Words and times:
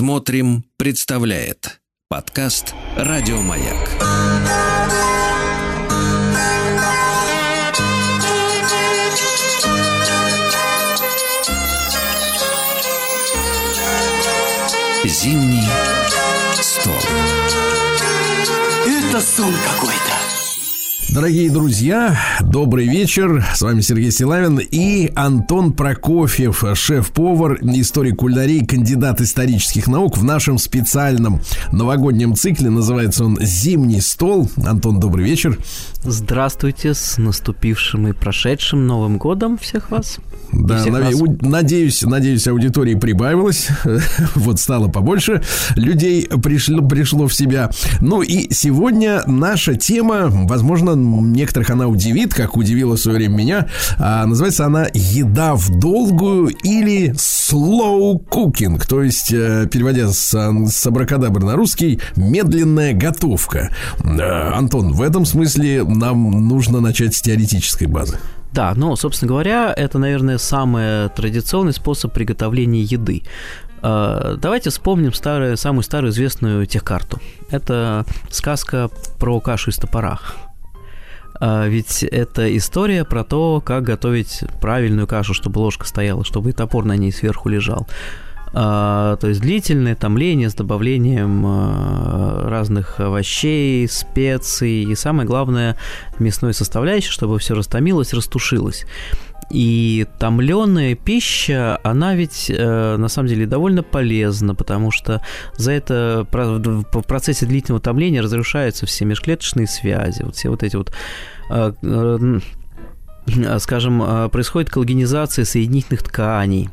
Смотрим, 0.00 0.64
представляет 0.78 1.82
подкаст 2.08 2.74
Радиомаяк. 2.96 3.90
Зимний 15.04 15.68
стол. 16.62 16.96
Это 18.86 19.20
сон 19.20 19.54
какой-то. 19.66 20.19
Дорогие 21.12 21.50
друзья, 21.50 22.16
добрый 22.40 22.86
вечер. 22.86 23.44
С 23.52 23.62
вами 23.62 23.80
Сергей 23.80 24.12
Силавин 24.12 24.58
и 24.60 25.10
Антон 25.16 25.72
Прокофьев, 25.72 26.62
шеф-повар, 26.74 27.58
историк 27.62 28.18
кулинарии, 28.18 28.64
кандидат 28.64 29.20
исторических 29.20 29.88
наук 29.88 30.16
в 30.16 30.22
нашем 30.22 30.56
специальном 30.58 31.40
новогоднем 31.72 32.36
цикле. 32.36 32.70
Называется 32.70 33.24
он 33.24 33.38
«Зимний 33.40 34.00
стол». 34.00 34.48
Антон, 34.64 35.00
добрый 35.00 35.24
вечер. 35.24 35.58
Здравствуйте 36.04 36.94
с 36.94 37.18
наступившим 37.18 38.06
и 38.06 38.12
прошедшим 38.12 38.86
Новым 38.86 39.18
годом 39.18 39.58
всех 39.58 39.90
вас. 39.90 40.18
Да, 40.52 40.78
всех 40.78 40.92
нав- 40.92 41.12
нас. 41.12 41.20
надеюсь, 41.42 42.02
надеюсь, 42.02 42.46
аудитории 42.46 42.94
прибавилось, 42.94 43.68
вот 44.34 44.58
стало 44.58 44.88
побольше 44.88 45.42
людей 45.74 46.28
пришло, 46.42 46.86
пришло 46.86 47.26
в 47.28 47.34
себя. 47.34 47.70
Ну 48.00 48.22
и 48.22 48.52
сегодня 48.52 49.22
наша 49.26 49.74
тема, 49.74 50.28
возможно, 50.30 50.96
некоторых 51.00 51.70
она 51.70 51.88
удивит, 51.88 52.34
как 52.34 52.56
удивила 52.56 52.96
в 52.96 53.00
свое 53.00 53.18
время 53.18 53.36
меня. 53.36 53.68
А, 53.98 54.26
называется 54.26 54.66
она 54.66 54.86
«Еда 54.92 55.54
в 55.54 55.70
долгую» 55.70 56.48
или 56.62 57.12
«slow 57.12 58.18
cooking», 58.28 58.82
то 58.86 59.02
есть, 59.02 59.32
э, 59.32 59.68
переводя 59.70 60.08
с, 60.08 60.32
с 60.32 60.86
абракадабры 60.86 61.44
на 61.44 61.56
русский, 61.56 62.00
«медленная 62.16 62.92
готовка». 62.92 63.74
Антон, 64.02 64.92
в 64.92 65.02
этом 65.02 65.24
смысле 65.24 65.84
нам 65.84 66.48
нужно 66.48 66.80
начать 66.80 67.14
с 67.14 67.22
теоретической 67.22 67.86
базы. 67.86 68.18
Да, 68.52 68.72
ну, 68.74 68.96
собственно 68.96 69.28
говоря, 69.28 69.72
это, 69.76 69.98
наверное, 69.98 70.38
самый 70.38 71.08
традиционный 71.10 71.72
способ 71.72 72.12
приготовления 72.12 72.82
еды. 72.82 73.22
Э, 73.82 74.36
Давайте 74.38 74.70
вспомним 74.70 75.12
старую, 75.12 75.56
самую 75.56 75.82
старую 75.82 76.12
известную 76.12 76.66
техкарту. 76.66 77.20
Это 77.50 78.04
сказка 78.30 78.90
про 79.18 79.40
кашу 79.40 79.70
из 79.70 79.76
топора. 79.76 80.18
А, 81.40 81.66
Ведь 81.66 82.02
это 82.02 82.54
история 82.56 83.04
про 83.04 83.24
то, 83.24 83.62
как 83.64 83.82
готовить 83.84 84.44
правильную 84.60 85.06
кашу, 85.06 85.32
чтобы 85.34 85.58
ложка 85.58 85.86
стояла, 85.86 86.24
чтобы 86.24 86.50
и 86.50 86.52
топор 86.52 86.84
на 86.84 86.96
ней 86.96 87.12
сверху 87.12 87.48
лежал. 87.48 87.88
А, 88.52 89.16
то 89.16 89.28
есть 89.28 89.40
длительное 89.40 89.94
томление 89.94 90.50
с 90.50 90.54
добавлением 90.54 91.44
а, 91.46 92.48
разных 92.48 92.98
овощей, 92.98 93.88
специй 93.88 94.82
и 94.82 94.94
самое 94.96 95.26
главное 95.26 95.76
мясной 96.18 96.52
составляющей, 96.52 97.10
чтобы 97.10 97.38
все 97.38 97.54
растомилось, 97.54 98.12
растушилось. 98.12 98.86
И 99.50 100.06
томленая 100.18 100.94
пища, 100.94 101.80
она 101.82 102.14
ведь 102.14 102.46
э, 102.48 102.96
на 102.96 103.08
самом 103.08 103.28
деле 103.28 103.46
довольно 103.46 103.82
полезна, 103.82 104.54
потому 104.54 104.92
что 104.92 105.22
за 105.56 105.72
это 105.72 106.26
в 106.30 107.02
процессе 107.02 107.46
длительного 107.46 107.80
томления 107.80 108.22
разрушаются 108.22 108.86
все 108.86 109.04
межклеточные 109.04 109.66
связи, 109.66 110.22
вот 110.22 110.36
все 110.36 110.50
вот 110.50 110.62
эти 110.62 110.76
вот 110.76 110.92
э, 111.50 111.72
э, 111.82 112.38
скажем, 113.58 114.02
э, 114.02 114.28
происходит 114.28 114.70
коллагенизация 114.70 115.44
соединительных 115.44 116.04
тканей, 116.04 116.70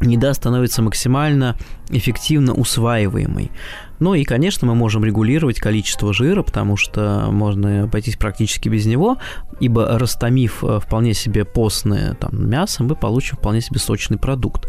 еда 0.00 0.32
становится 0.34 0.82
максимально 0.82 1.56
эффективно 1.88 2.52
усваиваемой. 2.54 3.50
Ну 3.98 4.14
и, 4.14 4.24
конечно, 4.24 4.66
мы 4.66 4.74
можем 4.74 5.04
регулировать 5.04 5.58
количество 5.58 6.12
жира, 6.12 6.42
потому 6.42 6.76
что 6.76 7.28
можно 7.30 7.84
обойтись 7.84 8.16
практически 8.16 8.68
без 8.68 8.86
него, 8.86 9.18
ибо 9.60 9.98
растомив 9.98 10.62
э, 10.62 10.80
вполне 10.80 11.14
себе 11.14 11.44
постное 11.44 12.14
там, 12.14 12.48
мясо, 12.48 12.82
мы 12.82 12.94
получим 12.94 13.36
вполне 13.36 13.60
себе 13.60 13.80
сочный 13.80 14.18
продукт. 14.18 14.68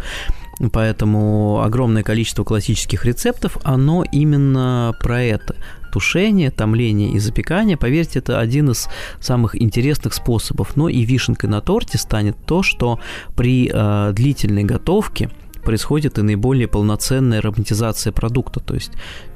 Поэтому 0.72 1.62
огромное 1.64 2.04
количество 2.04 2.44
классических 2.44 3.06
рецептов, 3.06 3.58
оно 3.64 4.04
именно 4.12 4.96
про 5.00 5.22
это. 5.22 5.56
Тушение, 5.92 6.52
томление 6.52 7.12
и 7.12 7.20
запекание, 7.20 7.78
поверьте, 7.78 8.20
это 8.20 8.40
один 8.40 8.72
из 8.72 8.88
самых 9.20 9.60
интересных 9.60 10.14
способов. 10.14 10.76
Но 10.76 10.90
и 10.90 11.04
вишенкой 11.04 11.50
на 11.50 11.62
торте 11.62 11.98
станет 11.98 12.38
то, 12.46 12.64
что 12.64 13.00
при 13.36 13.70
э, 13.72 14.12
длительной 14.14 14.64
готовке 14.64 15.30
происходит 15.68 16.18
и 16.18 16.22
наиболее 16.22 16.66
полноценная 16.70 17.40
ароматизация 17.40 18.14
продукта. 18.14 18.62
То 18.62 18.74
есть 18.74 18.92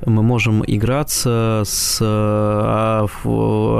мы 0.05 0.23
можем 0.23 0.63
играться 0.65 1.63
с 1.65 1.97
э, 2.01 2.05
а, 2.05 3.05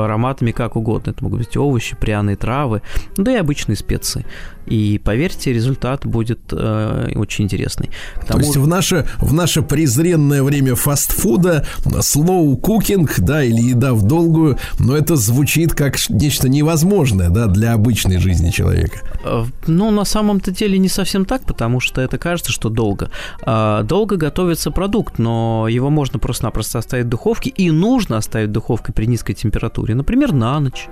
ароматами 0.03 0.51
как 0.51 0.75
угодно. 0.75 1.11
Это 1.11 1.23
могут 1.23 1.39
быть 1.39 1.55
овощи, 1.55 1.95
пряные 1.95 2.35
травы, 2.35 2.81
да 3.15 3.31
и 3.31 3.35
обычные 3.35 3.77
специи. 3.77 4.25
И 4.67 5.01
поверьте, 5.03 5.53
результат 5.53 6.05
будет 6.05 6.39
э, 6.51 7.11
очень 7.15 7.45
интересный. 7.45 7.89
К 8.15 8.21
То 8.21 8.27
тому- 8.33 8.39
есть 8.45 8.57
в 8.57 8.67
наше, 8.67 9.05
в 9.17 9.33
наше 9.33 9.61
презренное 9.61 10.43
время 10.43 10.75
фастфуда 10.75 11.65
slow 11.85 12.59
cooking, 12.61 13.09
да, 13.17 13.43
или 13.43 13.69
еда 13.69 13.93
в 13.93 14.03
долгую, 14.03 14.57
но 14.79 14.95
это 14.95 15.15
звучит 15.15 15.73
как 15.73 15.95
нечто 16.09 16.47
невозможное, 16.49 17.29
да, 17.29 17.47
для 17.47 17.73
обычной 17.73 18.17
жизни 18.19 18.51
человека. 18.51 18.99
Э, 19.23 19.45
Ну, 19.67 19.91
на 19.91 20.05
самом-то 20.05 20.51
деле 20.51 20.77
не 20.79 20.89
совсем 20.89 21.25
так, 21.25 21.41
потому 21.45 21.79
что 21.79 22.01
это 22.01 22.17
кажется, 22.17 22.40
что 22.49 22.69
долго. 22.69 23.09
А, 23.43 23.83
Долго 23.83 24.15
готовится 24.15 24.71
продукт, 24.71 25.19
но 25.19 25.67
его 25.69 25.89
можно 25.89 26.19
просто-напросто 26.19 26.79
оставить 26.79 27.05
в 27.05 27.09
духовке, 27.09 27.49
и 27.49 27.71
нужно 27.71 28.17
оставить 28.17 28.49
в 28.49 28.53
духовке 28.53 28.93
при 28.93 29.05
низкой 29.05 29.33
температуре, 29.33 29.95
например, 29.95 30.33
на 30.33 30.59
ночь. 30.59 30.87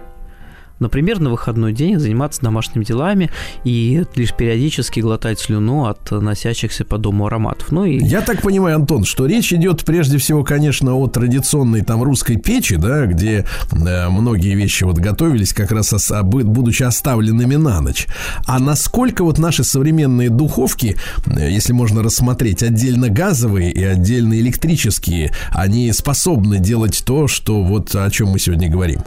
Например, 0.79 1.19
на 1.19 1.29
выходной 1.29 1.73
день 1.73 1.99
заниматься 1.99 2.41
домашними 2.41 2.83
делами 2.83 3.29
и 3.63 4.03
лишь 4.15 4.33
периодически 4.33 4.99
глотать 4.99 5.39
слюну 5.39 5.85
от 5.85 6.11
носящихся 6.11 6.85
по 6.85 6.97
дому 6.97 7.27
ароматов. 7.27 7.71
Ну 7.71 7.85
и 7.85 7.97
Я 8.03 8.21
так 8.21 8.41
понимаю, 8.41 8.77
Антон, 8.77 9.03
что 9.03 9.25
речь 9.25 9.51
идет 9.53 9.83
прежде 9.85 10.17
всего, 10.17 10.43
конечно, 10.43 10.95
о 10.95 11.07
традиционной 11.07 11.81
там 11.81 12.03
русской 12.03 12.37
печи, 12.37 12.75
да, 12.75 13.05
где 13.05 13.45
э, 13.71 14.09
многие 14.09 14.55
вещи 14.55 14.83
вот 14.83 14.97
готовились 14.97 15.53
как 15.53 15.71
раз 15.71 15.93
ос- 15.93 16.11
а, 16.11 16.23
будучи 16.23 16.83
оставленными 16.83 17.55
на 17.55 17.81
ночь. 17.81 18.07
А 18.45 18.59
насколько 18.59 19.23
вот 19.23 19.37
наши 19.37 19.63
современные 19.63 20.29
духовки, 20.29 20.95
э, 21.25 21.49
если 21.51 21.73
можно 21.73 22.03
рассмотреть 22.03 22.63
отдельно 22.63 23.09
газовые 23.09 23.71
и 23.71 23.83
отдельно 23.83 24.39
электрические, 24.39 25.31
они 25.51 25.91
способны 25.91 26.59
делать 26.59 27.03
то, 27.05 27.27
что 27.27 27.61
вот 27.63 27.93
о 27.95 28.09
чем 28.09 28.29
мы 28.29 28.39
сегодня 28.39 28.69
говорим? 28.69 29.01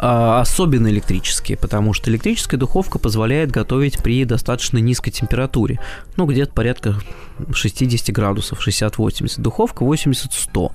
А, 0.00 0.40
особенно 0.40 0.88
электрические, 0.88 1.58
потому 1.58 1.92
что 1.92 2.10
электрическая 2.10 2.58
духовка 2.58 2.98
позволяет 2.98 3.50
готовить 3.50 4.00
при 4.02 4.24
достаточно 4.24 4.78
низкой 4.78 5.10
температуре, 5.10 5.80
ну, 6.16 6.26
где-то 6.26 6.52
порядка 6.52 6.94
60 7.52 8.14
градусов, 8.14 8.66
60-80, 8.66 9.40
духовка 9.40 9.84
80-100. 9.84 10.70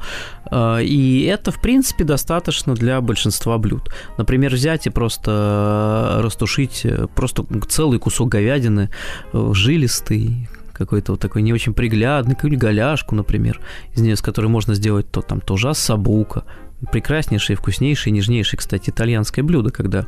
А, 0.45 0.79
И 0.79 1.23
это, 1.23 1.51
в 1.51 1.61
принципе, 1.61 2.03
достаточно 2.03 2.75
для 2.75 2.99
большинства 2.99 3.57
блюд. 3.57 3.89
Например, 4.17 4.53
взять 4.53 4.87
и 4.87 4.89
просто 4.89 6.19
растушить 6.21 6.85
просто 7.15 7.45
целый 7.69 7.99
кусок 7.99 8.29
говядины, 8.29 8.89
э, 9.31 9.51
жилистый, 9.53 10.49
какой-то 10.73 11.13
вот 11.13 11.21
такой 11.21 11.43
не 11.43 11.53
очень 11.53 11.73
приглядный, 11.73 12.35
какую-нибудь 12.35 12.61
голяшку, 12.61 13.15
например, 13.15 13.61
из 13.93 14.01
нее, 14.01 14.15
с 14.15 14.21
которой 14.21 14.47
можно 14.47 14.73
сделать 14.73 15.09
то 15.11 15.21
там 15.21 15.39
тоже 15.39 15.69
ассабука, 15.69 16.43
прекраснейшее, 16.91 17.57
вкуснейшее, 17.57 18.11
нежнейшее, 18.11 18.57
кстати, 18.57 18.89
итальянское 18.89 19.43
блюдо, 19.43 19.71
когда 19.71 20.05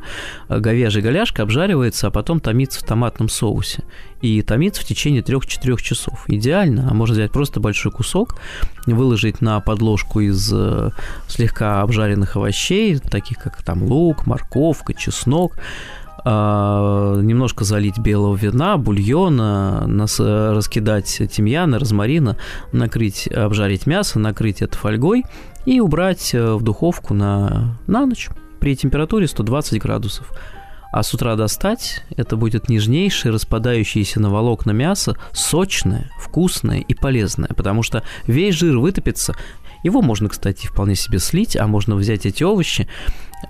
э, 0.48 0.58
говяжья 0.58 1.02
голяшка 1.02 1.42
обжаривается, 1.42 2.08
а 2.08 2.10
потом 2.10 2.40
томится 2.40 2.80
в 2.80 2.82
томатном 2.84 3.28
соусе. 3.28 3.84
И 4.20 4.42
томится 4.42 4.82
в 4.82 4.84
течение 4.84 5.22
3-4 5.22 5.80
часов. 5.80 6.24
Идеально. 6.26 6.88
А 6.90 6.94
можно 6.94 7.14
взять 7.14 7.32
просто 7.32 7.60
большой 7.60 7.92
кусок, 7.92 8.36
выложить 8.86 9.40
на 9.40 9.60
подложку 9.60 10.20
из 10.20 10.52
э, 10.52 10.90
слегка 11.28 11.82
обжаренных 11.82 12.36
овощей, 12.36 12.98
таких 12.98 13.38
как 13.38 13.62
там 13.62 13.82
лук, 13.82 14.26
морковка, 14.26 14.94
чеснок, 14.94 15.56
а, 16.28 17.20
немножко 17.20 17.64
залить 17.64 17.98
белого 18.00 18.34
вина, 18.34 18.78
бульона, 18.78 19.86
нас, 19.86 20.18
э, 20.18 20.52
раскидать 20.52 21.22
тимьяна, 21.30 21.78
розмарина, 21.78 22.36
накрыть, 22.72 23.28
обжарить 23.28 23.86
мясо, 23.86 24.18
накрыть 24.18 24.60
это 24.60 24.76
фольгой 24.76 25.22
и 25.66 25.80
убрать 25.80 26.32
э, 26.32 26.54
в 26.54 26.62
духовку 26.62 27.12
на, 27.12 27.78
на 27.86 28.06
ночь 28.06 28.30
при 28.60 28.74
температуре 28.76 29.26
120 29.26 29.80
градусов. 29.82 30.32
А 30.92 31.02
с 31.02 31.12
утра 31.12 31.36
достать 31.36 32.04
это 32.16 32.36
будет 32.36 32.70
нежнейшее, 32.70 33.32
распадающееся 33.32 34.20
на 34.20 34.30
волокна 34.30 34.70
мясо, 34.70 35.16
сочное, 35.32 36.10
вкусное 36.18 36.78
и 36.78 36.94
полезное, 36.94 37.50
потому 37.54 37.82
что 37.82 38.02
весь 38.26 38.54
жир 38.54 38.78
вытопится. 38.78 39.34
Его 39.82 40.00
можно, 40.00 40.28
кстати, 40.28 40.66
вполне 40.66 40.94
себе 40.94 41.18
слить, 41.18 41.56
а 41.56 41.66
можно 41.66 41.96
взять 41.96 42.24
эти 42.24 42.42
овощи 42.44 42.88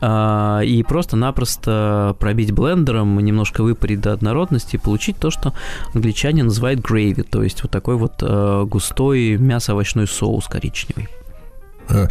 а, 0.00 0.60
и 0.60 0.82
просто-напросто 0.82 2.16
пробить 2.18 2.52
блендером, 2.52 3.18
немножко 3.20 3.62
выпарить 3.62 4.00
до 4.00 4.12
однородности 4.12 4.76
и 4.76 4.80
получить 4.80 5.18
то, 5.18 5.30
что 5.30 5.54
англичане 5.94 6.42
называют 6.42 6.80
грейви, 6.80 7.22
то 7.22 7.42
есть 7.42 7.62
вот 7.62 7.70
такой 7.70 7.96
вот 7.96 8.14
э, 8.22 8.64
густой 8.66 9.36
мясо-овощной 9.36 10.08
соус 10.08 10.46
коричневый. 10.46 11.08
Э, 11.88 12.08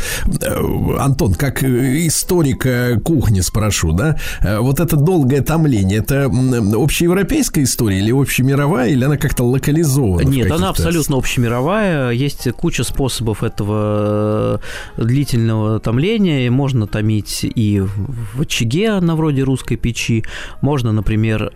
Антон, 1.00 1.33
как 1.33 1.63
историка 1.63 3.00
кухни 3.04 3.42
спрошу, 3.42 3.92
да, 3.92 4.18
э, 4.42 4.60
вот 4.60 4.80
это 4.80 4.95
долгое 4.95 5.42
томление, 5.42 6.00
это 6.00 6.25
общеевропейская 6.25 7.63
история 7.63 8.00
или 8.00 8.12
общемировая, 8.12 8.89
или 8.89 9.04
она 9.04 9.18
как-то 9.18 9.44
локализована? 9.44 10.27
Нет, 10.27 10.51
она 10.51 10.69
абсолютно 10.69 11.18
общемировая. 11.18 12.12
Есть 12.12 12.51
куча 12.54 12.83
способов 12.83 13.44
этого 13.44 14.62
э, 14.98 15.04
длительного 15.04 15.80
томления. 15.80 16.50
Можно 16.50 16.88
томить 16.88 17.42
и 17.44 17.81
в 17.81 18.42
очаге 18.42 19.00
на 19.00 19.16
вроде 19.16 19.44
русской 19.44 19.75
печи. 19.75 20.24
Можно, 20.62 20.92
например, 20.92 21.51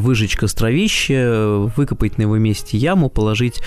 выжечь 0.00 0.36
костровище, 0.36 1.70
выкопать 1.76 2.18
на 2.18 2.22
его 2.22 2.36
месте 2.36 2.76
яму, 2.76 3.08
положить 3.08 3.60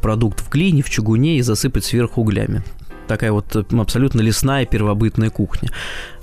продукт 0.00 0.40
в 0.40 0.50
глине, 0.50 0.82
в 0.82 0.90
чугуне 0.90 1.38
и 1.38 1.42
засыпать 1.42 1.84
сверху 1.84 2.03
сверху 2.04 2.20
углями. 2.20 2.62
Такая 3.06 3.32
вот 3.32 3.54
абсолютно 3.56 4.22
лесная 4.22 4.64
первобытная 4.64 5.30
кухня. 5.30 5.70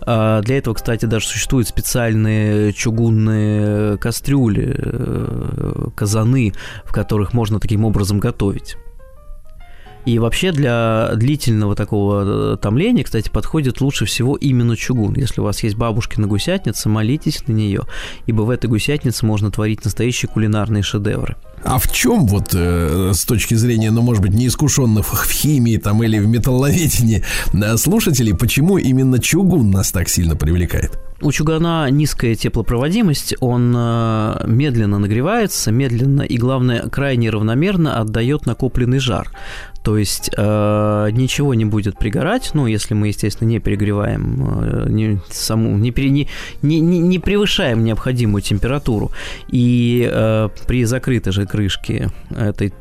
А, 0.01 0.41
для 0.41 0.57
этого, 0.57 0.73
кстати, 0.73 1.05
даже 1.05 1.27
существуют 1.27 1.67
специальные 1.67 2.73
чугунные 2.73 3.97
кастрюли, 3.97 4.75
э, 4.75 5.89
казаны, 5.95 6.53
в 6.83 6.91
которых 6.91 7.33
можно 7.33 7.59
таким 7.59 7.85
образом 7.85 8.19
готовить. 8.19 8.77
И 10.05 10.17
вообще 10.19 10.51
для 10.51 11.11
длительного 11.15 11.75
такого 11.75 12.53
э, 12.53 12.57
томления, 12.57 13.03
кстати, 13.03 13.29
подходит 13.29 13.81
лучше 13.81 14.05
всего 14.05 14.35
именно 14.35 14.75
чугун. 14.75 15.15
Если 15.15 15.41
у 15.41 15.43
вас 15.43 15.63
есть 15.63 15.75
бабушкина 15.75 16.27
гусятница, 16.27 16.89
молитесь 16.89 17.47
на 17.47 17.53
нее, 17.53 17.83
ибо 18.25 18.41
в 18.41 18.49
этой 18.49 18.67
гусятнице 18.67 19.25
можно 19.25 19.51
творить 19.51 19.83
настоящие 19.85 20.29
кулинарные 20.29 20.83
шедевры. 20.83 21.35
А 21.63 21.77
в 21.77 21.91
чем 21.91 22.25
вот 22.25 22.55
э, 22.55 23.11
с 23.13 23.23
точки 23.25 23.53
зрения, 23.53 23.91
ну, 23.91 24.01
может 24.01 24.23
быть, 24.23 24.33
неискушенных 24.33 25.13
в 25.13 25.31
химии 25.31 25.77
там 25.77 26.01
или 26.03 26.17
в 26.17 26.27
металловедении 26.27 27.23
э, 27.53 27.77
слушателей, 27.77 28.33
почему 28.33 28.77
именно 28.77 29.19
чугун 29.19 29.69
нас 29.69 29.91
так 29.91 30.09
сильно 30.09 30.35
привлекает? 30.35 30.99
У 31.21 31.31
чугуна 31.31 31.87
низкая 31.91 32.33
теплопроводимость, 32.33 33.35
он 33.41 33.73
э, 33.77 34.43
медленно 34.47 34.97
нагревается, 34.97 35.71
медленно 35.71 36.23
и, 36.23 36.37
главное, 36.37 36.89
крайне 36.89 37.29
равномерно 37.29 37.99
отдает 37.99 38.47
накопленный 38.47 38.97
жар. 38.97 39.29
То 39.83 39.97
есть 39.97 40.29
э, 40.35 41.09
ничего 41.11 41.53
не 41.55 41.65
будет 41.65 41.97
пригорать, 41.97 42.51
ну, 42.53 42.67
если 42.67 42.93
мы, 42.93 43.07
естественно, 43.07 43.47
не 43.47 43.59
перегреваем, 43.59 44.85
э, 44.85 44.85
не, 44.89 45.19
саму, 45.29 45.77
не, 45.77 45.91
не, 45.91 46.27
не, 46.61 46.99
не 46.99 47.19
превышаем 47.19 47.83
необходимую 47.83 48.41
температуру. 48.41 49.11
И 49.47 50.07
э, 50.11 50.49
при 50.67 50.85
закрытой 50.85 51.31
же 51.31 51.45
крышке 51.47 52.09
этой 52.29 52.73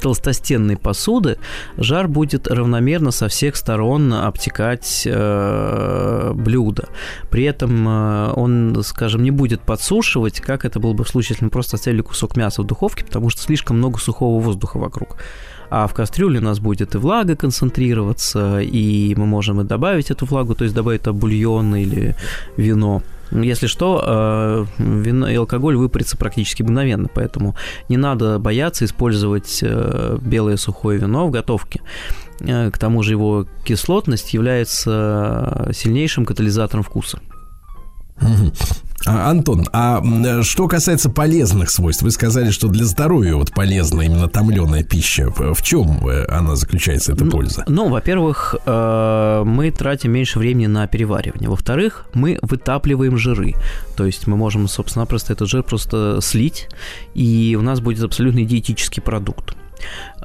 толстостенной 0.00 0.76
посуды 0.76 1.38
жар 1.76 2.08
будет 2.08 2.48
равномерно 2.48 3.10
со 3.10 3.28
всех 3.28 3.56
сторон 3.56 4.12
обтекать 4.12 5.02
э, 5.06 6.32
блюдо. 6.34 6.88
При 7.30 7.44
этом 7.44 7.69
э, 7.70 8.32
он, 8.34 8.82
скажем, 8.82 9.22
не 9.22 9.30
будет 9.30 9.60
подсушивать, 9.60 10.40
как 10.40 10.64
это 10.64 10.80
было 10.80 10.92
бы 10.92 11.04
в 11.04 11.08
случае, 11.08 11.34
если 11.34 11.44
мы 11.44 11.50
просто 11.50 11.76
оставили 11.76 12.02
кусок 12.02 12.36
мяса 12.36 12.62
в 12.62 12.66
духовке, 12.66 13.04
потому 13.04 13.30
что 13.30 13.42
слишком 13.42 13.78
много 13.78 13.98
сухого 13.98 14.40
воздуха 14.40 14.78
вокруг 14.78 15.16
а 15.70 15.86
в 15.86 15.94
кастрюле 15.94 16.40
у 16.40 16.42
нас 16.42 16.58
будет 16.58 16.94
и 16.94 16.98
влага 16.98 17.36
концентрироваться, 17.36 18.60
и 18.60 19.14
мы 19.16 19.26
можем 19.26 19.60
и 19.60 19.64
добавить 19.64 20.10
эту 20.10 20.26
влагу, 20.26 20.54
то 20.54 20.64
есть 20.64 20.74
добавить 20.74 21.02
туда 21.02 21.12
бульон 21.12 21.76
или 21.76 22.16
вино. 22.56 23.02
Если 23.30 23.68
что, 23.68 24.02
э, 24.04 24.64
вино 24.78 25.28
и 25.28 25.36
алкоголь 25.36 25.76
выпарится 25.76 26.16
практически 26.16 26.64
мгновенно, 26.64 27.08
поэтому 27.14 27.54
не 27.88 27.96
надо 27.96 28.40
бояться 28.40 28.84
использовать 28.84 29.60
э, 29.62 30.18
белое 30.20 30.56
сухое 30.56 30.98
вино 30.98 31.28
в 31.28 31.30
готовке. 31.30 31.80
К 32.40 32.72
тому 32.78 33.02
же 33.02 33.12
его 33.12 33.46
кислотность 33.64 34.32
является 34.32 35.68
сильнейшим 35.74 36.24
катализатором 36.24 36.82
вкуса. 36.82 37.20
А, 39.06 39.30
Антон, 39.30 39.66
а 39.72 40.02
что 40.42 40.68
касается 40.68 41.08
полезных 41.08 41.70
свойств, 41.70 42.02
вы 42.02 42.10
сказали, 42.10 42.50
что 42.50 42.68
для 42.68 42.84
здоровья 42.84 43.34
вот 43.34 43.50
полезна 43.52 44.02
именно 44.02 44.28
томленая 44.28 44.84
пища. 44.84 45.30
В 45.30 45.62
чем 45.62 46.06
э, 46.06 46.26
она 46.26 46.54
заключается, 46.54 47.12
эта 47.14 47.24
польза? 47.24 47.64
Ну, 47.66 47.88
во-первых, 47.88 48.56
э, 48.66 49.42
мы 49.46 49.70
тратим 49.70 50.12
меньше 50.12 50.38
времени 50.38 50.66
на 50.66 50.86
переваривание. 50.86 51.48
Во-вторых, 51.48 52.08
мы 52.12 52.38
вытапливаем 52.42 53.16
жиры. 53.16 53.54
То 53.96 54.04
есть 54.04 54.26
мы 54.26 54.36
можем, 54.36 54.68
собственно, 54.68 55.06
просто 55.06 55.32
этот 55.32 55.48
жир 55.48 55.62
просто 55.62 56.18
слить, 56.20 56.68
и 57.14 57.56
у 57.58 57.62
нас 57.62 57.80
будет 57.80 58.04
абсолютно 58.04 58.44
диетический 58.44 59.02
продукт. 59.02 59.56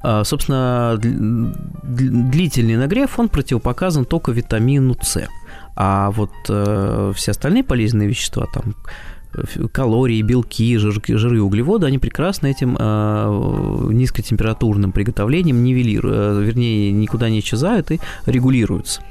А, 0.04 0.24
собственно, 0.24 1.00
длительный 1.02 2.76
нагрев, 2.76 3.18
он 3.18 3.30
противопоказан 3.30 4.06
только 4.06 4.32
витамину 4.32 4.98
С. 5.02 5.28
А 5.76 6.12
вот 6.12 6.32
э, 6.50 7.12
все 7.16 7.32
остальные 7.32 7.64
полезные 7.64 8.08
вещества, 8.08 8.48
там 8.54 8.76
калории, 9.72 10.22
белки, 10.22 10.78
жирки, 10.78 11.16
жиры 11.16 11.38
и 11.38 11.40
углеводы, 11.40 11.88
они 11.88 11.98
прекрасно 11.98 12.48
этим 12.48 12.78
э, 12.80 13.90
низкотемпературным 13.92 14.92
приготовлением 14.92 15.64
нивелируют, 15.64 16.16
э, 16.16 16.44
вернее, 16.44 16.92
никуда 16.92 17.30
не 17.30 17.40
исчезают 17.40 17.92
и 17.92 18.00
регулируются. 18.26 19.02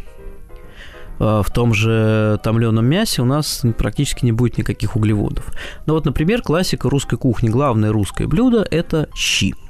Э, 1.18 1.42
в 1.44 1.50
том 1.52 1.74
же 1.74 2.40
томленом 2.42 2.86
мясе 2.86 3.22
у 3.22 3.26
нас 3.26 3.62
практически 3.76 4.24
не 4.24 4.32
будет 4.32 4.58
никаких 4.58 4.96
углеводов. 4.96 5.52
Ну 5.86 5.94
вот, 5.94 6.04
например, 6.04 6.42
классика 6.42 6.88
русской 6.88 7.18
кухни. 7.18 7.48
Главное 7.48 7.92
русское 7.92 8.26
блюдо– 8.26 8.66
это 8.70 9.08
щи– 9.14 9.54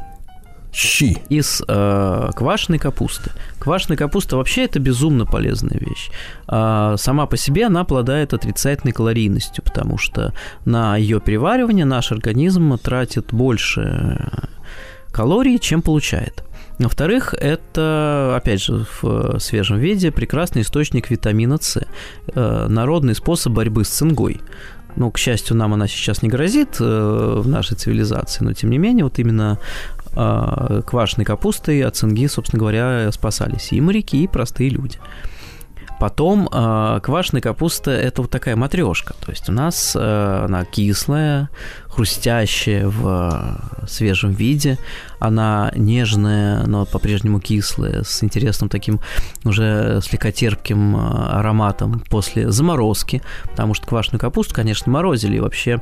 Щи. 0.74 1.18
Из 1.28 1.62
э, 1.66 2.30
квашеной 2.34 2.78
капусты. 2.78 3.30
Квашеная 3.58 3.96
капуста 3.96 4.36
вообще 4.36 4.64
это 4.64 4.80
безумно 4.80 5.24
полезная 5.24 5.78
вещь. 5.78 6.10
А 6.48 6.96
сама 6.96 7.26
по 7.26 7.36
себе 7.36 7.66
она 7.66 7.82
обладает 7.82 8.34
отрицательной 8.34 8.92
калорийностью, 8.92 9.62
потому 9.62 9.98
что 9.98 10.32
на 10.64 10.96
ее 10.96 11.20
переваривание 11.20 11.84
наш 11.84 12.10
организм 12.10 12.76
тратит 12.78 13.32
больше 13.32 14.30
калорий, 15.12 15.58
чем 15.60 15.80
получает. 15.80 16.42
Во-вторых, 16.78 17.34
это, 17.34 18.34
опять 18.36 18.62
же, 18.62 18.84
в 19.00 19.38
свежем 19.38 19.78
виде 19.78 20.10
прекрасный 20.10 20.62
источник 20.62 21.08
витамина 21.08 21.58
С. 21.60 21.86
Э, 22.34 22.66
народный 22.68 23.14
способ 23.14 23.52
борьбы 23.52 23.84
с 23.84 23.88
цингой. 23.88 24.40
Ну, 24.96 25.10
к 25.10 25.18
счастью, 25.18 25.56
нам 25.56 25.74
она 25.74 25.88
сейчас 25.88 26.22
не 26.22 26.28
грозит 26.28 26.76
э, 26.80 27.40
в 27.40 27.48
нашей 27.48 27.76
цивилизации, 27.76 28.44
но 28.44 28.52
тем 28.52 28.70
не 28.70 28.78
менее, 28.78 29.04
вот 29.04 29.18
именно 29.18 29.58
э, 29.58 29.93
квашеной 30.14 31.24
капустой 31.24 31.82
от 31.82 31.96
цинги, 31.96 32.26
собственно 32.26 32.60
говоря, 32.60 33.10
спасались 33.12 33.72
и 33.72 33.80
моряки, 33.80 34.24
и 34.24 34.28
простые 34.28 34.70
люди. 34.70 34.98
Потом 35.98 36.48
э, 36.52 37.00
квашеная 37.02 37.40
капуста– 37.40 37.90
это 37.92 38.22
вот 38.22 38.30
такая 38.30 38.56
матрешка. 38.56 39.14
То 39.24 39.30
есть 39.30 39.48
у 39.48 39.52
нас 39.52 39.96
э, 39.98 40.44
она 40.44 40.64
кислая, 40.64 41.50
хрустящая 41.86 42.88
в 42.88 43.60
э, 43.82 43.86
свежем 43.86 44.32
виде. 44.32 44.78
Она 45.20 45.72
нежная, 45.76 46.66
но 46.66 46.84
по-прежнему 46.84 47.40
кислая, 47.40 48.02
с 48.02 48.22
интересным 48.24 48.68
таким 48.68 49.00
уже 49.44 50.00
слегка 50.02 50.32
терпким 50.32 50.96
э, 50.96 51.28
ароматом 51.38 52.02
после 52.10 52.50
заморозки. 52.50 53.22
Потому 53.44 53.74
что 53.74 53.86
квашеную 53.86 54.20
капусту, 54.20 54.54
конечно, 54.54 54.90
морозили. 54.90 55.36
И 55.36 55.40
вообще 55.40 55.74
а, 55.74 55.80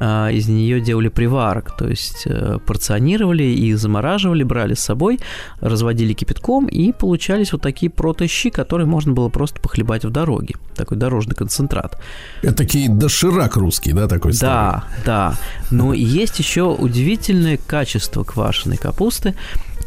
из 0.00 0.48
нее 0.48 0.80
делали 0.80 1.08
приварок, 1.08 1.76
то 1.76 1.88
есть 1.88 2.22
э, 2.26 2.58
порционировали 2.66 3.44
и 3.44 3.74
замораживали, 3.74 4.42
брали 4.42 4.74
с 4.74 4.80
собой, 4.80 5.20
разводили 5.60 6.12
кипятком, 6.12 6.66
и 6.66 6.92
получались 6.92 7.52
вот 7.52 7.62
такие 7.62 7.90
протощи, 7.90 8.50
которые 8.50 8.86
можно 8.86 9.12
было 9.12 9.28
просто 9.28 9.60
похлебать 9.60 10.04
в 10.04 10.10
дороге. 10.10 10.56
Такой 10.74 10.96
дорожный 10.96 11.34
концентрат. 11.34 12.00
Это 12.42 12.54
такие 12.54 12.88
доширак 12.88 13.56
русский, 13.56 13.92
да, 13.92 14.08
такой 14.08 14.32
старый? 14.32 14.54
Да, 14.54 14.84
да. 15.04 15.34
Но 15.70 15.94
есть 15.94 16.38
еще 16.38 16.62
удивительное 16.64 17.58
качество 17.58 18.24
квашеной 18.24 18.76
капусты. 18.76 19.34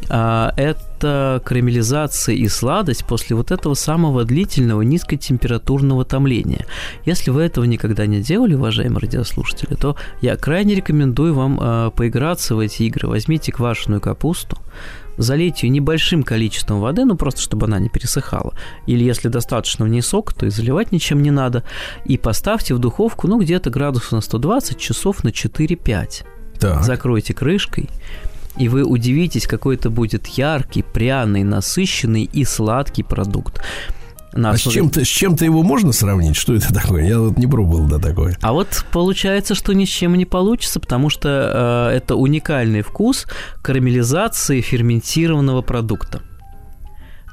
А, 0.10 0.54
это 0.56 1.42
карамелизация 1.44 2.36
и 2.36 2.48
сладость 2.48 3.06
после 3.06 3.36
вот 3.36 3.52
этого 3.52 3.74
самого 3.74 4.24
длительного 4.24 4.82
низкотемпературного 4.82 6.06
томления. 6.06 6.66
Если 7.06 7.32
вы 7.32 7.44
этого 7.44 7.66
никогда 7.66 8.06
не 8.06 8.22
делали, 8.22 8.56
уважаемые 8.56 9.00
радиослушатели, 9.00 9.76
то 9.76 9.96
я 10.22 10.36
крайне 10.36 10.76
рекомендую 10.76 11.34
вам 11.34 11.60
а, 11.62 11.90
поиграться 11.92 12.56
в 12.56 12.60
эти 12.60 12.84
игры. 12.84 13.08
Возьмите 13.08 13.52
квашеную 13.52 14.02
капусту, 14.02 14.58
залейте 15.18 15.68
ее 15.68 15.72
небольшим 15.72 16.24
количеством 16.24 16.80
воды, 16.80 17.06
ну 17.06 17.16
просто 17.16 17.42
чтобы 17.42 17.66
она 17.68 17.80
не 17.80 17.90
пересыхала. 17.90 18.54
Или 18.86 19.04
если 19.04 19.28
достаточно 19.28 19.86
в 19.86 19.90
ней 19.90 20.02
сок, 20.02 20.34
то 20.34 20.46
и 20.46 20.50
заливать 20.50 20.92
ничем 20.92 21.22
не 21.22 21.32
надо. 21.32 21.64
И 22.06 22.18
поставьте 22.18 22.74
в 22.74 22.80
духовку, 22.80 23.28
ну 23.28 23.40
где-то 23.40 23.70
градусов 23.70 24.12
на 24.14 24.22
120, 24.22 24.78
часов 24.78 25.24
на 25.24 25.30
4-5. 25.30 26.24
Так. 26.60 26.84
Закройте 26.84 27.34
крышкой, 27.34 27.90
и 28.60 28.68
вы 28.70 28.84
удивитесь, 28.84 29.48
какой 29.48 29.76
это 29.76 29.90
будет 29.90 30.28
яркий, 30.28 30.84
пряный, 30.84 31.44
насыщенный 31.44 32.24
и 32.24 32.44
сладкий 32.44 33.04
продукт. 33.04 33.62
На 34.34 34.52
а 34.52 34.58
с 34.58 34.62
чем-то, 34.62 35.04
с 35.04 35.08
чем-то 35.08 35.46
его 35.46 35.64
можно 35.64 35.92
сравнить? 35.92 36.36
Что 36.36 36.54
это 36.54 36.72
такое? 36.74 37.06
Я 37.06 37.20
вот 37.20 37.38
не 37.38 37.48
пробовал 37.48 37.88
да 37.88 37.98
такое. 37.98 38.38
А 38.42 38.54
вот 38.54 38.86
получается, 38.92 39.56
что 39.56 39.74
ни 39.74 39.86
с 39.86 39.90
чем 39.90 40.16
не 40.16 40.26
получится, 40.26 40.80
потому 40.80 41.10
что 41.10 41.90
э, 41.92 41.98
это 41.98 42.16
уникальный 42.16 42.82
вкус 42.82 43.26
карамелизации 43.64 44.62
ферментированного 44.62 45.62
продукта. 45.64 46.22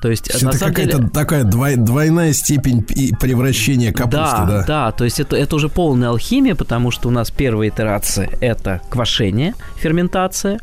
То 0.04 0.10
есть, 0.10 0.24
то 0.24 0.36
это 0.36 0.58
какая-то 0.58 0.98
деле... 0.98 1.08
такая 1.08 1.44
двой, 1.44 1.76
двойная 1.76 2.34
степень 2.34 2.82
превращения 2.82 3.90
капусты, 3.90 4.12
да? 4.12 4.46
Да, 4.46 4.64
да, 4.66 4.92
то 4.92 5.04
есть 5.04 5.18
это, 5.18 5.34
это 5.34 5.56
уже 5.56 5.70
полная 5.70 6.10
алхимия, 6.10 6.54
потому 6.54 6.90
что 6.90 7.08
у 7.08 7.10
нас 7.10 7.30
первая 7.30 7.70
итерация– 7.70 8.28
это 8.42 8.82
квашение, 8.90 9.54
ферментация. 9.76 10.60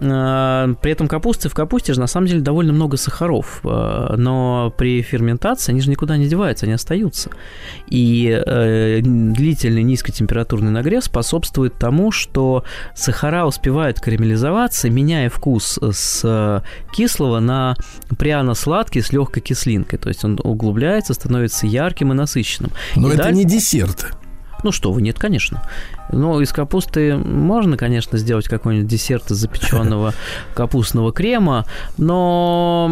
Э, 0.00 0.74
при 0.80 0.92
этом 0.92 1.08
капусты 1.08 1.48
в 1.48 1.54
капусте 1.54 1.94
же 1.94 2.00
на 2.00 2.06
самом 2.06 2.26
деле 2.26 2.40
довольно 2.40 2.72
много 2.72 2.96
сахаров, 2.96 3.60
э, 3.64 4.14
но 4.16 4.72
при 4.76 5.02
ферментации 5.02 5.72
они 5.72 5.80
же 5.80 5.90
никуда 5.90 6.16
не 6.16 6.26
деваются, 6.26 6.66
они 6.66 6.74
остаются. 6.74 7.30
И 7.88 8.28
э, 8.28 9.00
длительный 9.02 9.82
низкотемпературный 9.82 10.70
нагрев 10.70 11.04
способствует 11.04 11.78
тому, 11.78 12.10
что 12.10 12.64
сахара 12.94 13.46
успевают 13.46 14.00
карамелизоваться, 14.00 14.90
меняя 14.90 15.28
вкус 15.30 15.78
с 15.78 16.62
кислого 16.92 17.40
на 17.40 17.76
пряно-сладкий 18.18 19.00
с 19.00 19.12
легкой 19.12 19.40
кислинкой. 19.40 19.98
То 19.98 20.08
есть 20.08 20.24
он 20.24 20.38
углубляется, 20.42 21.14
становится 21.14 21.66
ярким 21.66 22.12
и 22.12 22.14
насыщенным. 22.14 22.72
Но 22.96 23.08
и 23.08 23.14
это 23.14 23.24
дальше... 23.24 23.36
не 23.36 23.44
десерт. 23.44 24.14
Ну 24.64 24.72
что 24.72 24.92
вы, 24.92 25.02
нет, 25.02 25.18
конечно. 25.18 25.62
Ну, 26.10 26.40
из 26.40 26.50
капусты 26.50 27.16
можно, 27.16 27.76
конечно, 27.76 28.16
сделать 28.16 28.48
какой-нибудь 28.48 28.88
десерт 28.88 29.30
из 29.30 29.36
запеченного 29.36 30.14
капустного 30.54 31.12
крема, 31.12 31.66
но, 31.98 32.90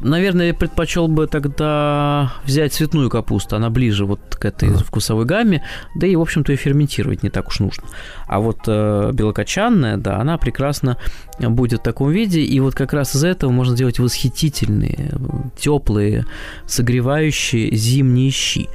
наверное, 0.00 0.48
я 0.48 0.54
предпочел 0.54 1.08
бы 1.08 1.26
тогда 1.26 2.32
взять 2.44 2.72
цветную 2.72 3.10
капусту, 3.10 3.56
она 3.56 3.68
ближе 3.68 4.06
вот 4.06 4.20
к 4.30 4.44
этой 4.44 4.72
вкусовой 4.72 5.24
гамме, 5.24 5.64
да 5.96 6.06
и, 6.06 6.14
в 6.14 6.20
общем-то, 6.20 6.52
и 6.52 6.56
ферментировать 6.56 7.24
не 7.24 7.30
так 7.30 7.48
уж 7.48 7.58
нужно. 7.58 7.88
А 8.28 8.38
вот 8.38 8.60
э, 8.68 9.10
белокочанная, 9.12 9.96
да, 9.96 10.18
она 10.18 10.38
прекрасно 10.38 10.98
будет 11.40 11.80
в 11.80 11.82
таком 11.82 12.12
виде, 12.12 12.42
и 12.42 12.60
вот 12.60 12.76
как 12.76 12.92
раз 12.92 13.16
из 13.16 13.24
этого 13.24 13.50
можно 13.50 13.74
сделать 13.74 13.98
восхитительные, 13.98 15.10
теплые, 15.58 16.26
согревающие 16.66 17.74
зимние 17.74 18.30
щи 18.30 18.68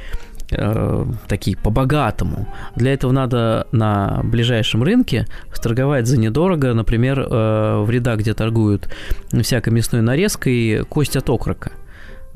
э, 0.57 1.05
такие 1.27 1.57
по-богатому. 1.57 2.47
Для 2.75 2.93
этого 2.93 3.11
надо 3.11 3.67
на 3.71 4.21
ближайшем 4.23 4.83
рынке 4.83 5.27
торговать 5.65 6.05
за 6.05 6.19
недорого. 6.19 6.73
Например, 6.75 7.19
э, 7.19 7.81
в 7.81 7.89
рядах, 7.89 8.19
где 8.19 8.35
торгуют 8.35 8.87
всякой 9.41 9.73
мясной 9.73 10.01
нарезкой, 10.01 10.85
кость 10.87 11.15
от 11.15 11.27
окрока. 11.27 11.71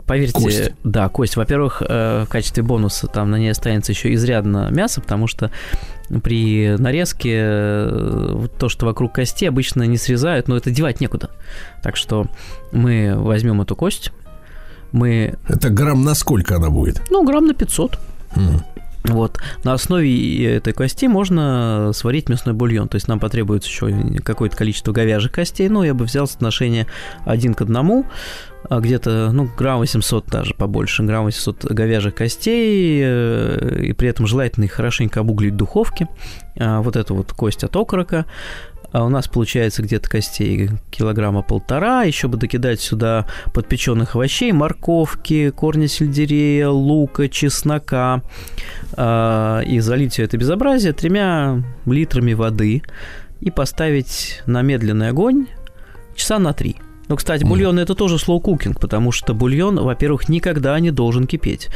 Поверьте, 0.07 0.33
кость. 0.33 0.71
да, 0.83 1.07
кость. 1.09 1.35
Во-первых, 1.35 1.83
э, 1.87 2.23
в 2.25 2.29
качестве 2.29 2.63
бонуса 2.63 3.05
там 3.05 3.29
на 3.29 3.35
ней 3.35 3.51
останется 3.51 3.91
еще 3.91 4.11
изрядно 4.15 4.69
мяса, 4.71 5.01
потому 5.01 5.27
что 5.27 5.51
при 6.23 6.75
нарезке 6.79 7.37
э, 7.37 8.47
то, 8.57 8.69
что 8.69 8.87
вокруг 8.87 9.13
кости, 9.13 9.45
обычно 9.45 9.83
не 9.83 9.97
срезают, 9.97 10.47
но 10.47 10.57
это 10.57 10.71
девать 10.71 10.99
некуда. 11.01 11.29
Так 11.83 11.95
что 11.95 12.25
мы 12.71 13.13
возьмем 13.15 13.61
эту 13.61 13.75
кость, 13.75 14.11
мы... 14.91 15.35
Это 15.47 15.69
грамм 15.69 16.03
на 16.03 16.15
сколько 16.15 16.55
она 16.55 16.69
будет? 16.69 17.01
Ну, 17.09 17.23
грамм 17.23 17.45
на 17.45 17.53
500. 17.53 17.99
Mm. 18.35 18.63
Вот. 19.05 19.39
На 19.63 19.73
основе 19.73 20.55
этой 20.55 20.73
кости 20.73 21.05
можно 21.05 21.91
сварить 21.93 22.29
мясной 22.29 22.53
бульон. 22.53 22.89
То 22.89 22.95
есть 22.95 23.07
нам 23.07 23.19
потребуется 23.19 23.69
еще 23.69 24.19
какое-то 24.23 24.57
количество 24.57 24.91
говяжьих 24.91 25.31
костей. 25.31 25.69
Ну, 25.69 25.83
я 25.83 25.93
бы 25.93 26.05
взял 26.05 26.27
соотношение 26.27 26.87
один 27.25 27.53
к 27.53 27.61
одному. 27.61 28.05
А 28.69 28.81
где-то, 28.81 29.31
ну, 29.31 29.49
грамм 29.57 29.79
800 29.79 30.25
даже 30.27 30.53
побольше, 30.53 31.03
грамм 31.03 31.25
800 31.25 31.65
говяжьих 31.65 32.13
костей, 32.13 33.01
э, 33.01 33.83
и 33.83 33.93
при 33.93 34.09
этом 34.09 34.27
желательно 34.27 34.65
их 34.65 34.73
хорошенько 34.73 35.21
обуглить 35.21 35.53
в 35.53 35.57
духовке. 35.57 36.09
А 36.57 36.81
вот 36.81 36.97
эту 36.97 37.15
вот 37.15 37.31
кость 37.31 37.63
от 37.63 37.75
окорока, 37.77 38.25
а 38.91 39.03
у 39.05 39.09
нас 39.09 39.27
получается 39.27 39.83
где-то 39.83 40.09
костей 40.09 40.69
килограмма 40.89 41.41
полтора. 41.41 42.03
Еще 42.03 42.27
бы 42.27 42.37
докидать 42.37 42.79
сюда 42.79 43.27
подпеченных 43.53 44.15
овощей, 44.15 44.51
морковки, 44.51 45.51
корни 45.51 45.87
сельдерея, 45.87 46.69
лука, 46.69 47.29
чеснока. 47.29 48.21
Э, 48.97 49.61
и 49.65 49.79
залить 49.79 50.13
все 50.13 50.23
это 50.23 50.37
безобразие 50.37 50.93
тремя 50.93 51.63
литрами 51.85 52.33
воды 52.33 52.83
и 53.41 53.51
поставить 53.51 54.41
на 54.45 54.61
медленный 54.61 55.09
огонь 55.09 55.47
часа 56.15 56.39
на 56.39 56.53
три. 56.53 56.77
Но, 57.07 57.15
кстати, 57.15 57.43
бульон 57.43 57.79
mm. 57.79 57.81
это 57.81 57.95
тоже 57.95 58.17
cooking, 58.17 58.79
потому 58.79 59.11
что 59.11 59.33
бульон, 59.33 59.77
во-первых, 59.77 60.29
никогда 60.29 60.79
не 60.79 60.91
должен 60.91 61.25
кипеть 61.25 61.69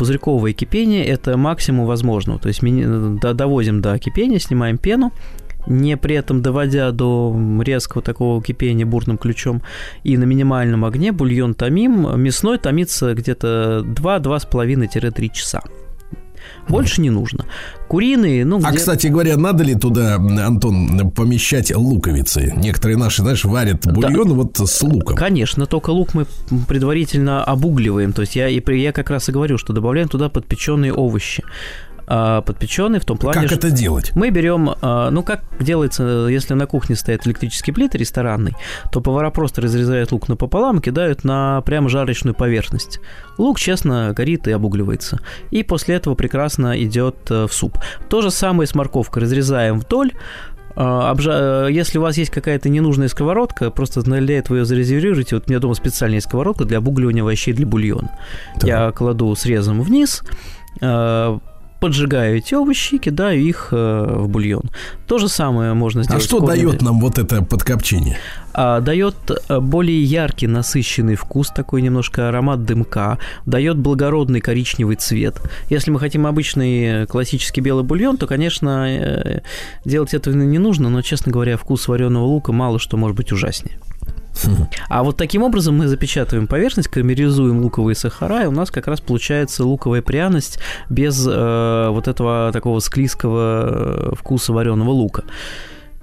пузырьковое 0.00 0.54
кипение– 0.54 1.04
это 1.06 1.36
максимум 1.36 1.84
возможного. 1.84 2.38
То 2.38 2.48
есть 2.48 2.62
мы 2.62 3.18
доводим 3.20 3.82
до 3.82 3.98
кипения, 3.98 4.38
снимаем 4.38 4.78
пену, 4.78 5.12
не 5.66 5.96
при 5.96 6.16
этом 6.16 6.42
доводя 6.42 6.90
до 6.90 7.34
резкого 7.62 8.02
такого 8.02 8.42
кипения 8.42 8.86
бурным 8.86 9.18
ключом, 9.18 9.62
и 10.04 10.16
на 10.16 10.24
минимальном 10.24 10.84
огне 10.84 11.12
бульон 11.12 11.54
томим, 11.54 12.20
мясной 12.20 12.58
томится 12.58 13.14
где-то 13.14 13.84
2-2,5-3 13.86 15.32
часа. 15.32 15.62
Больше 16.68 17.00
не 17.00 17.10
нужно. 17.10 17.46
Куриные, 17.88 18.44
ну... 18.44 18.60
А, 18.62 18.70
где... 18.70 18.78
кстати 18.78 19.08
говоря, 19.08 19.36
надо 19.36 19.64
ли 19.64 19.74
туда, 19.74 20.14
Антон, 20.16 21.10
помещать 21.10 21.74
луковицы? 21.74 22.52
Некоторые 22.56 22.96
наши, 22.96 23.22
знаешь, 23.22 23.44
варят 23.44 23.86
бульон 23.86 24.28
да. 24.28 24.34
вот 24.34 24.58
с 24.58 24.82
луком. 24.82 25.16
Конечно, 25.16 25.66
только 25.66 25.90
лук 25.90 26.14
мы 26.14 26.26
предварительно 26.68 27.42
обугливаем. 27.42 28.12
То 28.12 28.22
есть 28.22 28.36
я, 28.36 28.46
я 28.46 28.92
как 28.92 29.10
раз 29.10 29.28
и 29.28 29.32
говорю, 29.32 29.58
что 29.58 29.72
добавляем 29.72 30.08
туда 30.08 30.28
подпеченные 30.28 30.92
овощи. 30.92 31.42
А, 32.12 32.42
подпеченный 32.42 32.98
в 32.98 33.04
том 33.04 33.18
плане, 33.18 33.42
Как 33.42 33.52
это 33.52 33.70
делать? 33.70 34.10
Мы 34.16 34.30
берем, 34.30 34.74
а, 34.82 35.10
ну, 35.10 35.22
как 35.22 35.44
делается, 35.60 36.26
если 36.28 36.54
на 36.54 36.66
кухне 36.66 36.96
стоят 36.96 37.24
электрические 37.24 37.72
плиты 37.72 37.98
ресторанный, 37.98 38.56
то 38.90 39.00
повара 39.00 39.30
просто 39.30 39.60
разрезают 39.60 40.10
лук 40.10 40.28
напополам 40.28 40.78
и 40.78 40.82
кидают 40.82 41.22
на 41.22 41.60
прямо 41.60 41.88
жарочную 41.88 42.34
поверхность. 42.34 42.98
Лук, 43.38 43.60
честно, 43.60 44.12
горит 44.12 44.48
и 44.48 44.50
обугливается. 44.50 45.20
И 45.52 45.62
после 45.62 45.94
этого 45.94 46.16
прекрасно 46.16 46.82
идет 46.82 47.30
э, 47.30 47.46
в 47.46 47.52
суп. 47.52 47.78
То 48.08 48.22
же 48.22 48.32
самое 48.32 48.66
с 48.66 48.74
морковкой. 48.74 49.22
Разрезаем 49.22 49.78
вдоль, 49.78 50.10
а, 50.74 51.12
Обжа... 51.12 51.68
Если 51.68 51.98
у 51.98 52.02
вас 52.02 52.16
есть 52.16 52.32
какая-то 52.32 52.68
ненужная 52.68 53.06
сковородка, 53.06 53.70
просто 53.70 54.02
для 54.02 54.38
этого 54.38 54.56
ее 54.56 54.64
зарезервируйте. 54.64 55.36
Вот 55.36 55.44
у 55.46 55.50
меня 55.50 55.60
дома 55.60 55.74
специальная 55.74 56.20
сковородка 56.20 56.64
для 56.64 56.78
обугливания 56.78 57.22
овощей 57.22 57.54
для 57.54 57.66
бульона. 57.66 58.10
Так. 58.54 58.64
Я 58.64 58.90
кладу 58.90 59.32
срезом 59.36 59.80
вниз, 59.80 60.24
поджигаю 61.80 62.36
эти 62.36 62.54
овощи, 62.54 62.98
кидаю 62.98 63.40
их 63.40 63.68
э, 63.72 64.16
в 64.18 64.28
бульон. 64.28 64.64
То 65.06 65.18
же 65.18 65.28
самое 65.28 65.72
можно 65.74 66.02
а 66.02 66.04
сделать. 66.04 66.22
А 66.22 66.26
что 66.26 66.40
дает 66.40 66.82
нам 66.82 67.00
вот 67.00 67.18
это 67.18 67.42
подкопчение? 67.42 68.18
А, 68.52 68.80
дает 68.80 69.14
э, 69.48 69.60
более 69.60 70.02
яркий, 70.02 70.46
насыщенный 70.46 71.14
вкус, 71.14 71.48
такой 71.48 71.82
немножко 71.82 72.28
аромат 72.28 72.64
дымка, 72.64 73.18
дает 73.46 73.78
благородный 73.78 74.40
коричневый 74.40 74.96
цвет. 74.96 75.40
Если 75.70 75.90
мы 75.90 75.98
хотим 75.98 76.26
обычный 76.26 77.06
классический 77.06 77.62
белый 77.62 77.84
бульон, 77.84 78.18
то, 78.18 78.26
конечно, 78.26 78.86
э, 78.88 79.40
делать 79.84 80.14
этого 80.14 80.34
не 80.34 80.58
нужно, 80.58 80.90
но, 80.90 81.02
честно 81.02 81.32
говоря, 81.32 81.56
вкус 81.56 81.88
вареного 81.88 82.24
лука 82.24 82.52
мало 82.52 82.78
что 82.78 82.96
может 82.96 83.16
быть 83.16 83.32
ужаснее. 83.32 83.78
А 84.88 85.02
вот 85.02 85.16
таким 85.16 85.42
образом 85.42 85.76
мы 85.76 85.88
запечатываем 85.88 86.46
поверхность, 86.46 86.88
карамелизуем 86.88 87.60
луковые 87.60 87.94
сахара, 87.94 88.44
и 88.44 88.46
у 88.46 88.52
нас 88.52 88.70
как 88.70 88.86
раз 88.86 89.00
получается 89.00 89.64
луковая 89.64 90.02
пряность 90.02 90.58
без 90.88 91.26
э, 91.26 91.88
вот 91.90 92.08
этого 92.08 92.50
такого 92.52 92.80
склизкого 92.80 94.12
э, 94.12 94.14
вкуса 94.16 94.52
вареного 94.52 94.90
лука. 94.90 95.24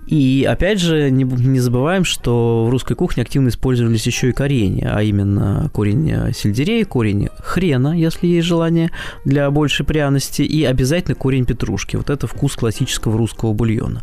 И 0.08 0.48
опять 0.50 0.80
же, 0.80 1.12
не, 1.12 1.26
не 1.26 1.60
забываем, 1.60 2.06
что 2.06 2.66
в 2.66 2.70
русской 2.70 2.96
кухне 2.96 3.24
активно 3.24 3.50
использовались 3.50 4.08
еще 4.08 4.30
и 4.30 4.32
корень, 4.32 4.82
а 4.86 5.04
именно 5.04 5.70
корень 5.74 6.34
сельдерея, 6.34 6.86
корень 6.86 7.28
хрена, 7.40 7.90
если 7.90 8.28
есть 8.28 8.48
желание, 8.48 8.90
для 9.26 9.52
большей 9.52 9.86
пряности, 9.86 10.44
и 10.44 10.64
обязательно 10.64 11.14
корень 11.14 11.46
петрушки. 11.46 11.98
Вот 11.98 12.10
это 12.10 12.26
вкус 12.26 12.56
классического 12.56 13.18
русского 13.18 13.52
бульона. 13.52 14.02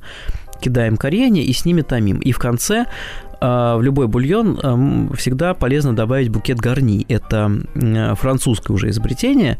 Кидаем 0.64 0.96
коренья 0.96 1.42
и 1.42 1.52
с 1.52 1.64
ними 1.64 1.82
томим. 1.82 2.18
И 2.18 2.32
в 2.32 2.38
конце 2.38 2.86
в 3.40 3.80
любой 3.82 4.06
бульон 4.06 5.10
всегда 5.16 5.52
полезно 5.52 5.94
добавить 5.94 6.30
букет 6.30 6.58
гарни. 6.58 7.04
Это 7.08 7.50
французское 8.16 8.74
уже 8.74 8.88
изобретение. 8.88 9.58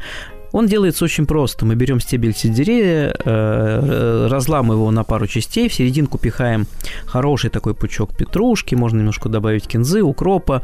Он 0.54 0.68
делается 0.68 1.04
очень 1.04 1.26
просто. 1.26 1.66
Мы 1.66 1.74
берем 1.74 1.98
стебель 1.98 2.32
сельдерея, 2.32 3.12
э, 3.12 4.28
разламываем 4.30 4.82
его 4.82 4.90
на 4.92 5.02
пару 5.02 5.26
частей, 5.26 5.68
в 5.68 5.74
серединку 5.74 6.16
пихаем 6.16 6.68
хороший 7.06 7.50
такой 7.50 7.74
пучок 7.74 8.16
петрушки, 8.16 8.76
можно 8.76 8.98
немножко 8.98 9.28
добавить 9.28 9.66
кинзы, 9.66 10.00
укропа, 10.00 10.62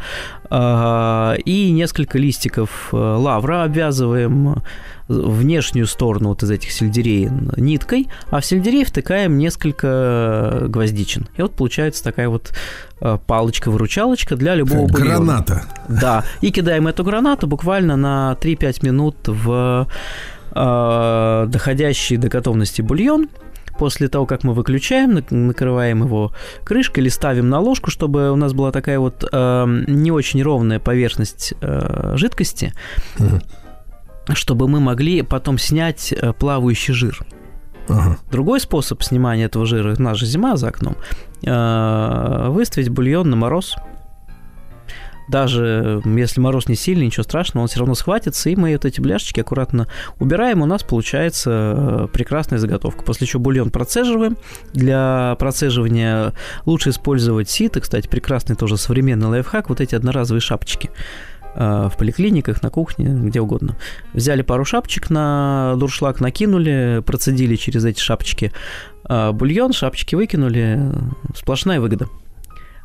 э, 0.49 1.37
и 1.45 1.73
несколько 1.73 2.19
листиков 2.19 2.91
э, 2.93 2.97
лавра 2.97 3.65
обвязываем 3.65 4.63
внешнюю 5.11 5.87
сторону 5.87 6.31
вот 6.31 6.43
из 6.43 6.51
этих 6.51 6.71
сельдерей 6.71 7.29
ниткой, 7.57 8.09
а 8.31 8.41
в 8.41 8.47
сельдерей 8.47 8.85
втыкаем 8.85 9.39
несколько 9.39 10.67
гвоздичин. 10.69 11.29
И 11.37 11.43
вот 11.43 11.53
получается 11.53 12.05
такая 12.05 12.29
вот 12.29 12.53
э, 13.01 13.19
палочка-выручалочка 13.27 14.37
для 14.37 14.55
любого 14.55 14.87
бульона. 14.87 15.17
Граната. 15.17 15.65
Да, 15.89 16.25
и 16.41 16.51
кидаем 16.51 16.87
эту 16.87 17.03
гранату 17.03 17.47
буквально 17.47 17.97
на 17.97 18.37
3-5 18.41 18.87
минут 18.87 19.17
в 19.27 19.89
э, 20.53 21.47
доходящий 21.49 22.17
до 22.17 22.29
готовности 22.29 22.81
бульон. 22.81 23.29
После 23.79 24.09
того, 24.09 24.27
как 24.27 24.45
мы 24.45 24.53
выключаем, 24.53 25.25
накрываем 25.31 26.05
его 26.05 26.33
крышкой 26.65 27.03
или 27.03 27.09
ставим 27.09 27.49
на 27.49 27.61
ложку, 27.61 27.91
чтобы 27.91 28.31
у 28.31 28.37
нас 28.37 28.53
была 28.53 28.73
такая 28.73 28.99
вот 28.99 29.25
э, 29.33 29.85
не 29.89 30.13
очень 30.13 30.43
ровная 30.43 30.79
поверхность 30.79 31.55
э, 31.63 32.13
жидкости. 32.17 32.75
Угу 33.19 33.41
чтобы 34.29 34.69
мы 34.69 34.81
могли 34.81 35.23
потом 35.23 35.59
снять 35.59 36.13
э, 36.13 36.33
плавающий 36.33 36.95
жир. 36.95 37.21
Ага. 37.89 38.19
Другой 38.31 38.61
способ 38.61 39.03
снимания 39.03 39.45
этого 39.45 39.67
жира, 39.67 40.15
же 40.15 40.27
зима 40.27 40.57
за 40.57 40.69
окном, 40.69 40.97
э, 41.43 42.47
выставить 42.51 42.89
бульон 42.89 43.31
на 43.31 43.37
мороз. 43.37 43.75
Даже 45.29 46.03
если 46.05 46.41
мороз 46.41 46.67
не 46.67 46.75
сильный, 46.75 47.07
ничего 47.07 47.23
страшного, 47.23 47.63
он 47.63 47.69
все 47.69 47.79
равно 47.79 47.95
схватится, 47.95 48.51
и 48.51 48.57
мы 48.57 48.73
вот 48.73 48.85
эти 48.85 49.01
бляшечки 49.01 49.39
аккуратно 49.39 49.87
убираем, 50.19 50.61
у 50.61 50.67
нас 50.67 50.83
получается 50.83 51.51
э, 51.77 52.09
прекрасная 52.13 52.59
заготовка. 52.59 53.05
После 53.05 53.29
чего 53.29 53.41
бульон 53.41 53.71
процеживаем. 53.71 54.37
Для 54.73 55.37
процеживания 55.39 56.33
лучше 56.67 56.91
использовать 56.91 57.49
сито, 57.49 57.81
кстати, 57.81 58.09
прекрасный 58.09 58.57
тоже 58.57 58.77
современный 58.77 59.29
лайфхак, 59.29 59.69
вот 59.69 59.81
эти 59.81 59.95
одноразовые 59.95 60.41
шапочки. 60.41 60.91
Э, 61.55 61.89
в 61.93 61.97
поликлиниках, 61.97 62.63
на 62.63 62.71
кухне, 62.71 63.07
где 63.07 63.41
угодно. 63.41 63.77
Взяли 64.13 64.43
пару 64.43 64.65
шапочек 64.65 65.11
на 65.11 65.75
дуршлаг, 65.77 66.21
накинули, 66.21 67.03
процедили 67.05 67.57
через 67.57 67.85
эти 67.85 68.01
шапочки 68.01 68.53
э, 69.09 69.33
бульон, 69.33 69.73
шапочки 69.73 70.15
выкинули, 70.15 70.81
сплошная 71.35 71.81
выгода. 71.81 72.09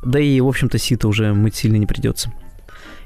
Да 0.03 0.19
и, 0.19 0.39
в 0.39 0.47
общем-то, 0.47 0.77
сито 0.77 1.07
уже 1.07 1.33
мыть 1.33 1.55
сильно 1.55 1.77
не 1.77 1.85
придется. 1.85 2.31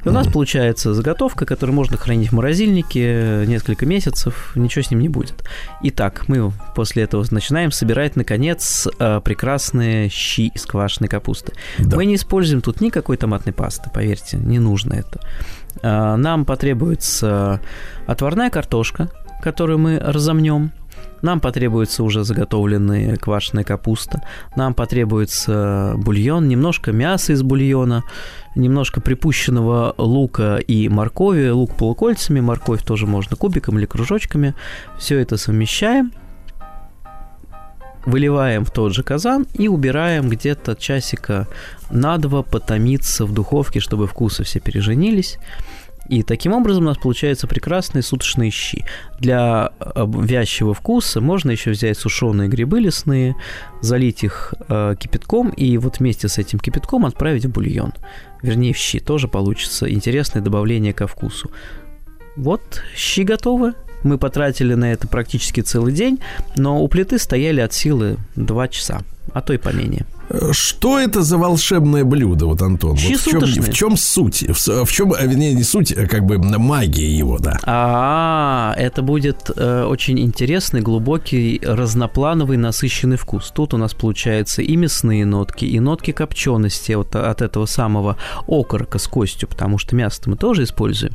И 0.04 0.10
у 0.10 0.12
нас 0.12 0.28
получается 0.28 0.94
заготовка, 0.94 1.46
которую 1.46 1.76
можно 1.76 1.98
хранить 1.98 2.30
в 2.30 2.36
морозильнике 2.36 3.46
несколько 3.48 3.86
месяцев, 3.86 4.54
ничего 4.56 4.82
с 4.84 4.92
ним 4.92 5.02
не 5.02 5.10
будет. 5.10 5.44
Итак, 5.84 6.26
мы 6.28 6.52
после 6.76 7.04
этого 7.04 7.26
начинаем 7.32 7.72
собирать, 7.72 8.16
наконец, 8.16 8.88
э, 9.00 9.22
прекрасные 9.24 10.10
щи 10.10 10.48
из 10.48 10.66
квашеной 10.66 11.10
капусты. 11.10 11.54
Да. 11.78 11.98
Мы 11.98 12.06
не 12.06 12.16
используем 12.16 12.62
тут 12.62 12.82
никакой 12.82 13.18
томатной 13.18 13.54
пасты, 13.54 13.90
поверьте, 13.94 14.38
не 14.38 14.60
нужно 14.60 14.94
это. 14.94 15.20
Э, 15.82 16.16
нам 16.16 16.46
потребуется 16.46 17.60
отварная 18.08 18.50
картошка, 18.50 19.10
которую 19.42 19.80
мы 19.80 20.00
разомнем, 20.00 20.72
нам 21.22 21.40
потребуется 21.40 22.04
уже 22.04 22.24
заготовленная 22.24 23.18
квашеная 23.18 23.64
капуста, 23.64 24.22
нам 24.56 24.74
потребуется 24.74 25.94
бульон, 25.98 26.48
немножко 26.48 26.92
мяса 26.92 27.34
из 27.34 27.44
бульона, 27.44 28.04
немножко 28.56 29.02
припущенного 29.02 29.94
лука 29.98 30.58
и 30.58 30.90
моркови, 30.90 31.50
лук 31.50 31.76
полукольцами, 31.76 32.40
морковь 32.40 32.84
тоже 32.84 33.06
можно 33.06 33.36
кубиком 33.36 33.78
или 33.80 33.86
кружочками. 33.86 34.56
Все 34.98 35.20
это 35.20 35.38
совмещаем, 35.38 36.12
выливаем 38.06 38.66
в 38.66 38.72
тот 38.72 38.94
же 38.94 39.04
казан 39.04 39.46
и 39.54 39.68
убираем 39.68 40.30
где-то 40.30 40.76
часика 40.76 41.48
на 41.90 42.18
два 42.18 42.44
потомиться 42.44 43.26
в 43.26 43.34
духовке, 43.34 43.80
чтобы 43.80 44.08
вкусы 44.08 44.44
все 44.44 44.60
переженились. 44.60 45.38
И 46.10 46.24
таким 46.24 46.54
образом 46.54 46.84
у 46.84 46.88
нас 46.88 46.98
получаются 46.98 47.48
прекрасные 47.48 48.02
суточные 48.02 48.50
щи. 48.50 48.84
Для 49.20 49.72
э, 49.80 50.06
вязчего 50.08 50.74
вкуса 50.74 51.22
можно 51.22 51.52
еще 51.52 51.70
взять 51.70 52.00
сушеные 52.00 52.50
грибы 52.50 52.80
лесные, 52.80 53.36
залить 53.82 54.24
их 54.24 54.56
э, 54.68 54.96
кипятком 55.00 55.50
и 55.50 55.78
вот 55.78 56.00
вместе 56.00 56.28
с 56.28 56.40
этим 56.40 56.58
кипятком 56.58 57.06
отправить 57.06 57.46
в 57.46 57.52
бульон. 57.52 57.94
Вернее, 58.42 58.74
в 58.74 58.78
щи 58.78 59.00
тоже 59.00 59.28
получится 59.28 59.90
интересное 59.90 60.42
добавление 60.42 60.94
ко 60.94 61.06
вкусу. 61.06 61.52
Вот, 62.36 62.82
щи 62.96 63.22
готовы. 63.22 63.74
Мы 64.04 64.18
потратили 64.18 64.74
на 64.74 64.92
это 64.92 65.08
практически 65.08 65.62
целый 65.62 65.94
день, 65.94 66.20
но 66.56 66.82
у 66.82 66.88
плиты 66.88 67.20
стояли 67.20 67.60
от 67.60 67.74
силы 67.74 68.18
2 68.36 68.68
часа, 68.70 69.02
а 69.34 69.42
то 69.42 69.54
и 69.54 69.58
поменее. 69.58 70.06
Что 70.52 71.00
это 71.00 71.22
за 71.22 71.38
волшебное 71.38 72.04
блюдо, 72.04 72.46
вот, 72.46 72.62
Антон? 72.62 72.92
Вот 72.92 73.00
в, 73.00 73.30
чем, 73.30 73.42
в 73.42 73.74
чем 73.74 73.98
суть? 73.98 74.44
В, 74.48 74.86
в 74.86 74.92
чем, 74.92 75.12
вернее, 75.12 75.54
не 75.54 75.64
суть, 75.64 75.92
а 75.92 76.06
как 76.06 76.26
бы 76.26 76.38
магия 76.38 77.10
его, 77.10 77.40
да? 77.40 77.58
А, 77.64 78.74
это 78.78 79.02
будет 79.02 79.50
э, 79.56 79.84
очень 79.84 80.20
интересный, 80.20 80.82
глубокий, 80.82 81.60
разноплановый, 81.64 82.58
насыщенный 82.58 83.18
вкус. 83.18 83.52
Тут 83.54 83.74
у 83.74 83.78
нас 83.78 83.94
получается 83.94 84.62
и 84.62 84.76
мясные 84.76 85.26
нотки, 85.26 85.66
и 85.66 85.80
нотки 85.80 86.12
копчености 86.12 86.92
вот 86.94 87.16
от 87.16 87.42
этого 87.42 87.66
самого 87.66 88.18
окорока 88.48 89.00
с 89.00 89.08
костью, 89.08 89.50
потому 89.50 89.78
что 89.80 89.96
мясо 89.96 90.22
мы 90.28 90.36
тоже 90.36 90.64
используем. 90.64 91.14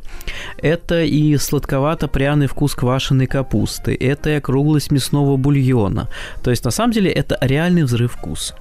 Это 0.57 1.03
и 1.03 1.37
сладковато-пряный 1.37 2.47
вкус 2.47 2.75
квашеной 2.75 3.27
капусты, 3.27 3.95
это 3.95 4.29
и 4.31 4.33
округлость 4.33 4.91
мясного 4.91 5.37
бульона. 5.37 6.09
То 6.43 6.51
есть, 6.51 6.65
на 6.65 6.71
самом 6.71 6.91
деле, 6.91 7.11
это 7.11 7.37
реальный 7.41 7.83
взрыв 7.83 8.13
вкуса. 8.13 8.55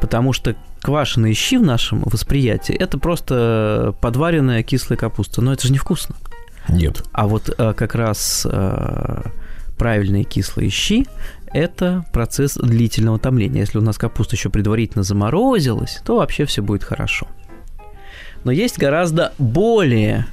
Потому 0.00 0.32
что 0.32 0.56
квашеные 0.80 1.34
щи 1.34 1.56
в 1.56 1.62
нашем 1.62 2.02
восприятии– 2.04 2.74
это 2.78 2.98
просто 2.98 3.94
подваренная 4.00 4.62
кислая 4.62 4.98
капуста. 4.98 5.42
Но 5.42 5.52
это 5.52 5.66
же 5.66 5.72
невкусно. 5.72 6.16
Нет. 6.68 7.02
А 7.12 7.26
вот 7.26 7.54
э, 7.56 7.74
как 7.74 7.94
раз 7.94 8.46
э, 8.50 9.22
правильные 9.76 10.24
кислые 10.24 10.70
щи– 10.70 11.06
это 11.52 12.04
процесс 12.12 12.54
длительного 12.54 13.18
томления. 13.18 13.60
Если 13.60 13.78
у 13.78 13.82
нас 13.82 13.98
капуста 13.98 14.36
еще 14.36 14.48
предварительно 14.48 15.02
заморозилась, 15.02 16.00
то 16.04 16.16
вообще 16.16 16.44
все 16.46 16.62
будет 16.62 16.84
хорошо. 16.84 17.26
Но 18.44 18.50
есть 18.50 18.78
гораздо 18.78 19.32
более 19.38 20.26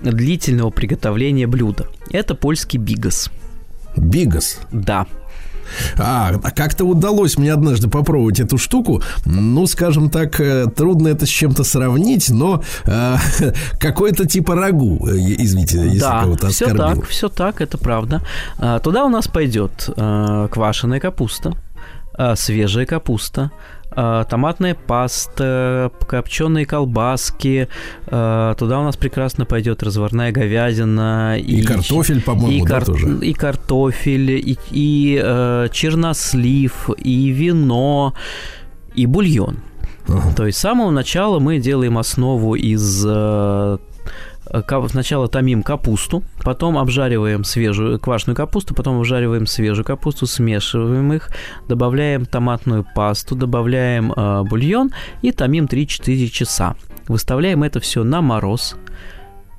длительного 0.00 0.70
приготовления 0.70 1.46
блюда. 1.46 1.86
Это 2.10 2.34
польский 2.34 2.78
бигас. 2.78 3.30
Бигас? 3.96 4.60
Да. 4.70 5.06
А, 5.98 6.32
как-то 6.54 6.84
удалось 6.84 7.38
мне 7.38 7.52
однажды 7.52 7.88
попробовать 7.88 8.40
эту 8.40 8.58
штуку. 8.58 9.02
Ну, 9.24 9.66
скажем 9.66 10.10
так, 10.10 10.40
э, 10.40 10.66
трудно 10.66 11.08
это 11.08 11.26
с 11.26 11.28
чем-то 11.28 11.64
сравнить, 11.64 12.30
но 12.30 12.62
э, 12.84 13.16
какой-то 13.80 14.26
типа 14.26 14.54
рагу, 14.54 15.06
э, 15.08 15.16
извините, 15.16 15.78
если 15.84 15.98
да, 16.00 16.22
кого-то 16.22 16.48
все 16.48 16.74
так, 16.74 17.06
все 17.06 17.28
так, 17.28 17.60
это 17.60 17.78
правда. 17.78 18.22
А, 18.58 18.78
туда 18.78 19.04
у 19.04 19.08
нас 19.08 19.28
пойдет 19.28 19.88
э, 19.96 20.48
квашеная 20.50 21.00
капуста, 21.00 21.54
свежая 22.34 22.84
капуста, 22.84 23.52
томатная 23.90 24.74
паста, 24.74 25.90
копченые 26.06 26.66
колбаски. 26.66 27.68
А, 28.06 28.54
туда 28.54 28.80
у 28.80 28.84
нас 28.84 28.96
прекрасно 28.96 29.44
пойдет 29.44 29.82
разварная 29.82 30.30
говядина. 30.32 31.38
И, 31.38 31.60
и 31.60 31.62
картофель, 31.62 32.22
по-моему, 32.22 32.64
и, 32.64 32.68
да, 32.68 32.74
кар- 32.74 32.84
тоже. 32.84 33.18
и 33.22 33.32
картофель, 33.32 34.30
и, 34.30 34.58
и 34.70 35.20
э, 35.22 35.68
чернослив, 35.72 36.90
и 36.98 37.28
вино, 37.30 38.14
и 38.94 39.06
бульон. 39.06 39.58
Uh-huh. 40.06 40.34
То 40.34 40.46
есть 40.46 40.58
с 40.58 40.60
самого 40.62 40.90
начала 40.90 41.38
мы 41.38 41.58
делаем 41.58 41.98
основу 41.98 42.54
из 42.54 43.04
э, 43.06 43.78
Сначала 44.88 45.28
томим 45.28 45.62
капусту, 45.62 46.22
потом 46.42 46.78
обжариваем 46.78 47.44
свежую 47.44 47.98
квашеную 48.00 48.36
капусту, 48.36 48.74
потом 48.74 48.98
обжариваем 48.98 49.46
свежую 49.46 49.84
капусту, 49.84 50.26
смешиваем 50.26 51.12
их, 51.12 51.30
добавляем 51.68 52.24
томатную 52.24 52.86
пасту, 52.94 53.34
добавляем 53.34 54.12
э, 54.12 54.42
бульон 54.44 54.92
и 55.20 55.32
томим 55.32 55.66
3-4 55.66 56.28
часа. 56.28 56.76
Выставляем 57.08 57.62
это 57.62 57.80
все 57.80 58.04
на 58.04 58.22
мороз. 58.22 58.76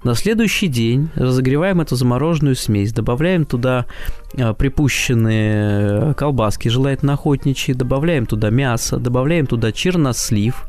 На 0.04 0.16
следующий 0.16 0.68
день 0.68 1.10
разогреваем 1.16 1.82
эту 1.82 1.96
замороженную 1.96 2.56
смесь, 2.56 2.92
добавляем 2.92 3.46
туда 3.46 3.86
э, 4.34 4.54
припущенные 4.54 6.16
колбаски, 6.16 6.68
желательно 6.68 7.14
охотничьи, 7.14 7.76
добавляем 7.76 8.26
туда 8.26 8.50
мясо, 8.50 8.98
добавляем 8.98 9.46
туда 9.46 9.72
чернослив, 9.72 10.68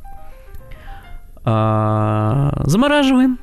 э, 1.44 2.50
замораживаем 2.64 3.38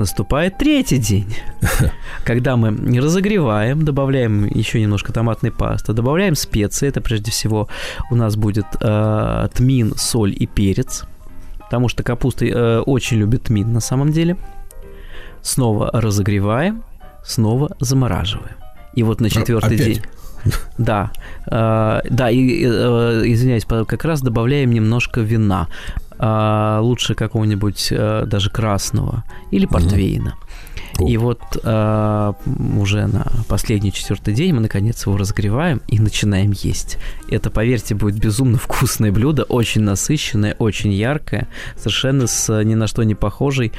Наступает 0.00 0.56
третий 0.56 0.96
день, 0.96 1.36
когда 2.24 2.56
мы 2.56 2.70
разогреваем, 2.98 3.84
добавляем 3.84 4.46
еще 4.46 4.80
немножко 4.80 5.12
томатной 5.12 5.50
пасты, 5.52 5.92
добавляем 5.92 6.34
специи. 6.36 6.88
Это 6.88 7.02
прежде 7.02 7.30
всего 7.30 7.68
у 8.10 8.16
нас 8.16 8.34
будет 8.34 8.64
э, 8.80 9.48
тмин, 9.52 9.92
соль 9.98 10.34
и 10.34 10.46
перец, 10.46 11.04
потому 11.58 11.90
что 11.90 12.02
капуста 12.02 12.46
э, 12.46 12.78
очень 12.78 13.18
любит 13.18 13.42
тмин 13.42 13.74
на 13.74 13.80
самом 13.80 14.10
деле. 14.10 14.38
Снова 15.42 15.90
разогреваем, 15.92 16.82
снова 17.22 17.76
замораживаем. 17.78 18.56
И 18.94 19.02
вот 19.02 19.20
на 19.20 19.26
а, 19.26 19.30
четвертый 19.30 19.74
Опять? 19.74 19.86
день. 19.86 20.02
Да, 20.78 21.10
э, 21.46 22.00
да, 22.08 22.30
и, 22.30 22.64
э, 22.64 23.22
извиняюсь, 23.26 23.66
как 23.66 24.02
раз 24.06 24.22
добавляем 24.22 24.72
немножко 24.72 25.20
вина, 25.20 25.68
э, 26.20 26.78
лучше 26.80 27.14
какого-нибудь 27.14 27.88
э, 27.90 28.24
даже 28.26 28.50
красного 28.50 29.24
или 29.50 29.66
портвейна. 29.66 30.36
И 31.06 31.16
вот 31.16 31.40
э, 31.62 32.32
уже 32.76 33.06
на 33.06 33.26
последний 33.48 33.92
четвертый 33.92 34.34
день 34.34 34.52
мы 34.52 34.60
наконец 34.60 35.06
его 35.06 35.16
разогреваем 35.16 35.80
и 35.88 35.98
начинаем 35.98 36.52
есть. 36.52 36.98
Это, 37.30 37.50
поверьте, 37.50 37.94
будет 37.94 38.18
безумно 38.18 38.58
вкусное 38.58 39.12
блюдо, 39.12 39.44
очень 39.44 39.82
насыщенное, 39.82 40.54
очень 40.58 40.92
яркое, 40.92 41.48
совершенно 41.76 42.26
с 42.26 42.62
ни 42.64 42.74
на 42.74 42.86
что 42.86 43.02
не 43.02 43.14
похожей 43.14 43.68
э, 43.68 43.72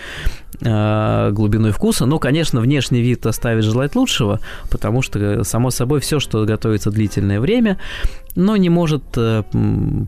глубиной 0.60 1.72
вкуса. 1.72 2.06
Но, 2.06 2.20
конечно, 2.20 2.60
внешний 2.60 3.02
вид 3.02 3.26
оставит 3.26 3.64
желать 3.64 3.96
лучшего, 3.96 4.40
потому 4.70 5.02
что, 5.02 5.44
само 5.44 5.72
собой, 5.72 6.00
все, 6.00 6.20
что 6.20 6.46
готовится 6.46 6.92
длительное 6.92 7.40
время, 7.40 7.78
но 8.36 8.58
не 8.58 8.70
может 8.70 9.04
э, 9.18 9.44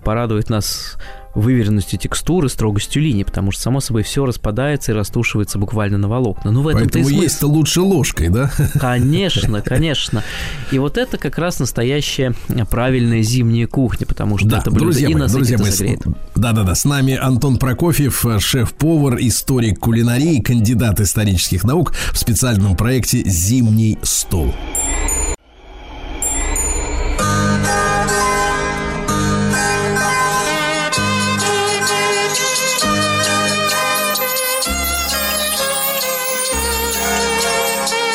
порадовать 0.03 0.49
нас 0.49 0.97
выверенностью 1.36 1.97
текстуры, 1.97 2.47
строгостью 2.47 3.01
линий, 3.01 3.23
потому 3.23 3.51
что, 3.51 3.63
само 3.63 3.79
собой, 3.79 4.03
все 4.03 4.25
распадается 4.25 4.91
и 4.91 4.95
растушивается 4.95 5.58
буквально 5.58 5.97
на 5.97 6.08
волокна. 6.08 6.51
Ну, 6.51 6.62
в 6.62 6.67
этом 6.67 6.82
Поэтому 6.82 7.10
есть-то 7.10 7.47
лучше 7.47 7.82
ложкой, 7.82 8.29
да? 8.29 8.51
Конечно, 8.79 9.62
конечно. 9.65 10.23
И 10.71 10.77
вот 10.77 10.97
это 10.97 11.17
как 11.17 11.38
раз 11.38 11.60
настоящая 11.60 12.34
правильная 12.69 13.23
зимняя 13.23 13.67
кухня, 13.67 14.06
потому 14.06 14.38
что 14.38 14.47
да, 14.47 14.60
это 14.60 14.69
блюдо 14.69 14.86
друзья 14.86 15.10
и 15.10 15.15
мои, 15.15 15.27
друзья 15.27 15.58
мои, 15.58 15.97
Да-да-да, 16.36 16.75
с 16.75 16.86
нами 16.86 17.15
Антон 17.15 17.58
Прокофьев, 17.58 18.25
шеф-повар, 18.39 19.17
историк 19.19 19.79
кулинарии, 19.79 20.32
кандидат 20.41 20.99
исторических 20.99 21.63
наук 21.63 21.93
в 22.11 22.17
специальном 22.17 22.75
проекте 22.75 23.23
«Зимний 23.25 23.97
стол». 24.01 24.53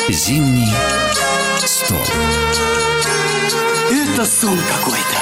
Зимний 0.09 0.73
стол. 1.65 1.97
Это 3.91 4.25
сон 4.25 4.57
какой-то. 4.67 5.18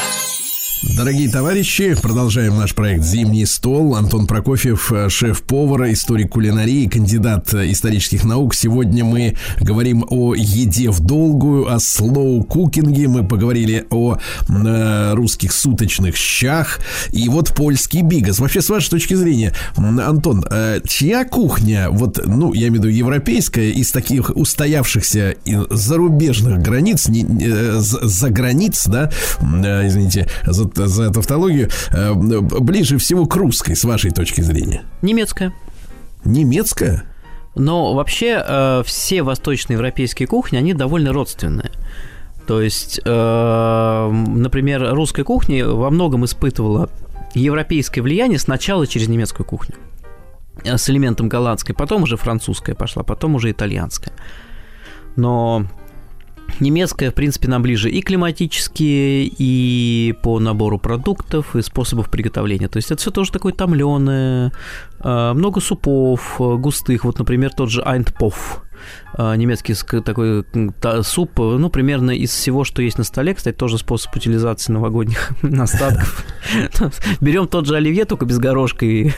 Дорогие 0.98 1.30
товарищи, 1.30 1.96
продолжаем 2.02 2.58
наш 2.58 2.74
проект 2.74 3.04
«Зимний 3.04 3.46
стол». 3.46 3.96
Антон 3.96 4.26
Прокофьев, 4.26 4.92
э, 4.92 5.10
шеф-повар, 5.10 5.92
историк 5.92 6.32
кулинарии, 6.32 6.88
кандидат 6.88 7.54
э, 7.54 7.72
исторических 7.72 8.24
наук. 8.24 8.56
Сегодня 8.56 9.06
мы 9.06 9.36
говорим 9.62 10.04
о 10.10 10.34
еде 10.34 10.90
в 10.90 11.00
долгую, 11.02 11.72
о 11.72 11.78
слоу-кукинге. 11.78 13.10
Мы 13.10 13.24
поговорили 13.24 13.86
о 13.92 14.18
э, 14.50 15.14
русских 15.14 15.52
суточных 15.52 16.16
щах. 16.16 16.80
И 17.12 17.30
вот 17.30 17.54
польский 17.54 18.02
бигас. 18.02 18.40
Вообще, 18.40 18.64
с 18.64 18.70
вашей 18.70 18.90
точки 18.90 19.14
зрения, 19.14 19.54
Антон, 19.76 20.44
э, 20.50 20.80
чья 20.88 21.26
кухня, 21.26 21.92
вот, 21.92 22.20
ну, 22.26 22.54
я 22.54 22.70
имею 22.70 22.82
в 22.82 22.86
виду 22.86 22.88
европейская, 22.88 23.70
из 23.70 23.92
таких 23.92 24.32
устоявшихся 24.36 25.36
зарубежных 25.70 26.60
границ, 26.60 27.08
не, 27.08 27.24
э, 27.24 27.78
за 27.82 28.32
границ, 28.32 28.88
да, 28.88 29.12
э, 29.42 29.88
извините, 29.88 30.28
за 30.44 30.87
за 30.88 31.12
тавтологию, 31.12 31.70
э, 31.92 32.14
ближе 32.14 32.98
всего 32.98 33.26
к 33.26 33.36
русской, 33.36 33.76
с 33.76 33.84
вашей 33.84 34.12
точки 34.12 34.42
зрения? 34.42 34.84
Немецкая. 35.02 35.54
Немецкая? 36.26 37.04
Но 37.56 37.94
вообще 37.94 38.44
э, 38.46 38.84
все 38.86 39.24
восточноевропейские 39.24 40.28
кухни, 40.28 40.58
они 40.58 40.74
довольно 40.74 41.14
родственные. 41.14 41.72
То 42.46 42.62
есть, 42.62 43.02
э, 43.04 44.12
например, 44.28 44.94
русская 44.94 45.24
кухня 45.24 45.68
во 45.68 45.90
многом 45.90 46.26
испытывала 46.26 46.90
европейское 47.34 48.04
влияние 48.04 48.40
сначала 48.40 48.88
через 48.88 49.08
немецкую 49.08 49.46
кухню 49.46 49.76
с 50.64 50.90
элементом 50.90 51.30
голландской, 51.30 51.76
потом 51.76 52.04
уже 52.04 52.18
французская 52.18 52.74
пошла, 52.76 53.04
потом 53.04 53.36
уже 53.36 53.52
итальянская. 53.52 54.14
Но 55.16 55.66
Немецкая, 56.60 57.12
в 57.12 57.14
принципе, 57.14 57.48
нам 57.48 57.62
ближе 57.62 57.90
и 57.90 58.02
климатически, 58.02 59.32
и 59.38 60.16
по 60.24 60.40
набору 60.40 60.80
продуктов, 60.80 61.56
и 61.56 61.62
способов 61.62 62.10
приготовления. 62.10 62.68
То 62.68 62.78
есть 62.78 62.92
это 62.92 63.00
все 63.02 63.12
тоже 63.12 63.32
такое 63.32 63.54
томленое, 63.54 64.52
а, 65.00 65.34
много 65.34 65.62
супов 65.62 66.36
густых. 66.40 67.04
Вот, 67.04 67.20
например, 67.20 67.52
тот 67.54 67.70
же 67.70 67.82
Айнтпоф 67.82 68.64
а, 68.64 68.67
немецкий 69.18 69.74
такой 70.02 70.46
суп, 71.04 71.32
ну, 71.38 71.70
примерно 71.70 72.12
из 72.12 72.32
всего, 72.32 72.64
что 72.64 72.82
есть 72.82 72.98
на 72.98 73.04
столе, 73.04 73.34
кстати, 73.34 73.56
тоже 73.56 73.78
способ 73.78 74.16
утилизации 74.16 74.72
новогодних 74.72 75.32
остатков. 75.60 76.26
Берем 77.22 77.48
тот 77.48 77.66
же 77.66 77.76
оливье, 77.76 78.06
только 78.06 78.26
без 78.26 78.40
горошка 78.40 78.86
и 78.86 79.12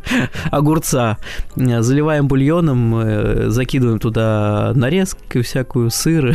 огурца, 0.50 1.18
заливаем 1.56 2.28
бульоном, 2.28 2.96
э, 2.96 3.50
закидываем 3.50 3.98
туда 3.98 4.72
нарезку 4.74 5.42
всякую, 5.42 5.90
сыр, 5.90 6.34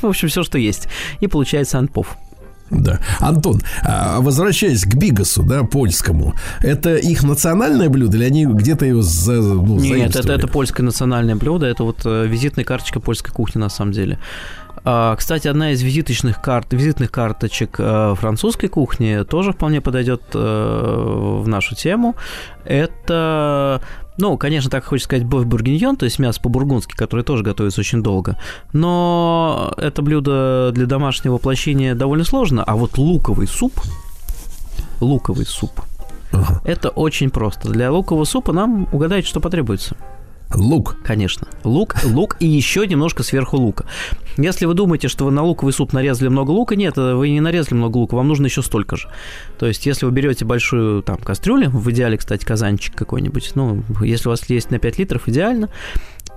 в 0.00 0.06
общем, 0.06 0.28
все, 0.28 0.42
что 0.42 0.58
есть, 0.58 0.88
и 1.20 1.26
получается 1.26 1.78
анпов. 1.78 2.16
Да. 2.72 3.00
Антон, 3.20 3.60
а, 3.82 4.20
возвращаясь 4.20 4.84
к 4.84 4.94
Бигасу, 4.94 5.42
да, 5.42 5.62
польскому, 5.62 6.34
это 6.60 6.96
их 6.96 7.22
национальное 7.22 7.88
блюдо 7.88 8.16
или 8.16 8.24
они 8.24 8.46
где-то 8.46 8.86
его 8.86 9.02
за, 9.02 9.34
ну, 9.34 9.78
Нет, 9.78 10.16
это, 10.16 10.32
это 10.32 10.48
польское 10.48 10.84
национальное 10.84 11.36
блюдо, 11.36 11.66
это 11.66 11.84
вот 11.84 12.00
э, 12.04 12.26
визитная 12.26 12.64
карточка 12.64 12.98
польской 12.98 13.32
кухни 13.32 13.60
на 13.60 13.68
самом 13.68 13.92
деле. 13.92 14.18
А, 14.84 15.14
кстати, 15.14 15.46
одна 15.46 15.72
из 15.72 15.82
визиточных 15.82 16.40
карт, 16.40 16.72
визитных 16.72 17.12
карточек 17.12 17.76
э, 17.78 18.14
французской 18.16 18.66
кухни 18.66 19.22
тоже 19.22 19.52
вполне 19.52 19.80
подойдет 19.80 20.22
э, 20.34 20.38
в 20.38 21.46
нашу 21.46 21.76
тему. 21.76 22.16
Это, 22.64 23.80
ну, 24.18 24.36
конечно, 24.36 24.70
так 24.70 24.84
хочется 24.84 25.08
сказать, 25.08 25.24
боф 25.24 25.46
бургиньон, 25.46 25.96
то 25.96 26.04
есть 26.04 26.18
мясо 26.18 26.40
по-бургундски, 26.40 26.94
которое 26.94 27.22
тоже 27.22 27.44
готовится 27.44 27.80
очень 27.80 28.02
долго. 28.02 28.36
Но 28.72 29.72
это 29.76 30.02
блюдо 30.02 30.72
для 30.74 30.86
домашнего 30.86 31.34
воплощения 31.34 31.94
довольно 31.94 32.24
сложно. 32.24 32.64
А 32.64 32.74
вот 32.74 32.98
луковый 32.98 33.46
суп, 33.46 33.80
луковый 35.00 35.46
суп, 35.46 35.80
ага. 36.32 36.60
это 36.64 36.88
очень 36.88 37.30
просто. 37.30 37.68
Для 37.68 37.92
лукового 37.92 38.24
супа 38.24 38.52
нам 38.52 38.88
угадайте, 38.90 39.28
что 39.28 39.38
потребуется. 39.38 39.96
Лук. 40.54 40.96
Конечно. 41.04 41.46
Лук, 41.64 41.96
лук 42.04 42.36
и 42.40 42.46
еще 42.46 42.86
немножко 42.86 43.22
сверху 43.22 43.56
лука. 43.56 43.86
Если 44.36 44.66
вы 44.66 44.74
думаете, 44.74 45.08
что 45.08 45.26
вы 45.26 45.30
на 45.30 45.42
луковый 45.42 45.72
суп 45.72 45.92
нарезали 45.92 46.28
много 46.28 46.50
лука, 46.50 46.76
нет, 46.76 46.96
вы 46.96 47.30
не 47.30 47.40
нарезали 47.40 47.74
много 47.74 47.98
лука, 47.98 48.16
вам 48.16 48.28
нужно 48.28 48.46
еще 48.46 48.62
столько 48.62 48.96
же. 48.96 49.08
То 49.58 49.66
есть, 49.66 49.86
если 49.86 50.06
вы 50.06 50.12
берете 50.12 50.44
большую 50.44 51.02
там 51.02 51.18
кастрюлю, 51.18 51.70
в 51.70 51.90
идеале, 51.90 52.16
кстати, 52.16 52.44
казанчик 52.44 52.94
какой-нибудь, 52.94 53.52
ну, 53.54 53.82
если 54.02 54.28
у 54.28 54.30
вас 54.30 54.48
есть 54.48 54.70
на 54.70 54.78
5 54.78 54.98
литров, 54.98 55.28
идеально, 55.28 55.68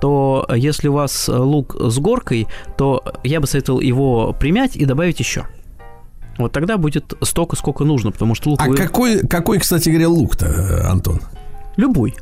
то 0.02 0.46
если 0.54 0.90
у 0.90 0.94
вас 0.94 1.28
лук 1.30 1.76
с 1.80 1.98
горкой, 2.00 2.48
то 2.78 3.04
я 3.24 3.40
бы 3.40 3.48
советовал 3.48 3.80
его 3.80 4.36
примять 4.38 4.76
и 4.76 4.86
добавить 4.86 5.20
еще. 5.20 5.46
Вот 6.38 6.52
тогда 6.52 6.78
будет 6.78 7.14
столько, 7.22 7.56
сколько 7.56 7.86
нужно, 7.86 8.12
потому 8.12 8.36
что 8.36 8.50
лук... 8.50 8.60
А 8.62 8.74
какой, 8.74 9.26
какой, 9.26 9.60
кстати 9.60 9.88
говоря, 9.88 10.10
лук-то, 10.10 10.90
Антон? 10.90 11.22
Любой. 11.78 12.14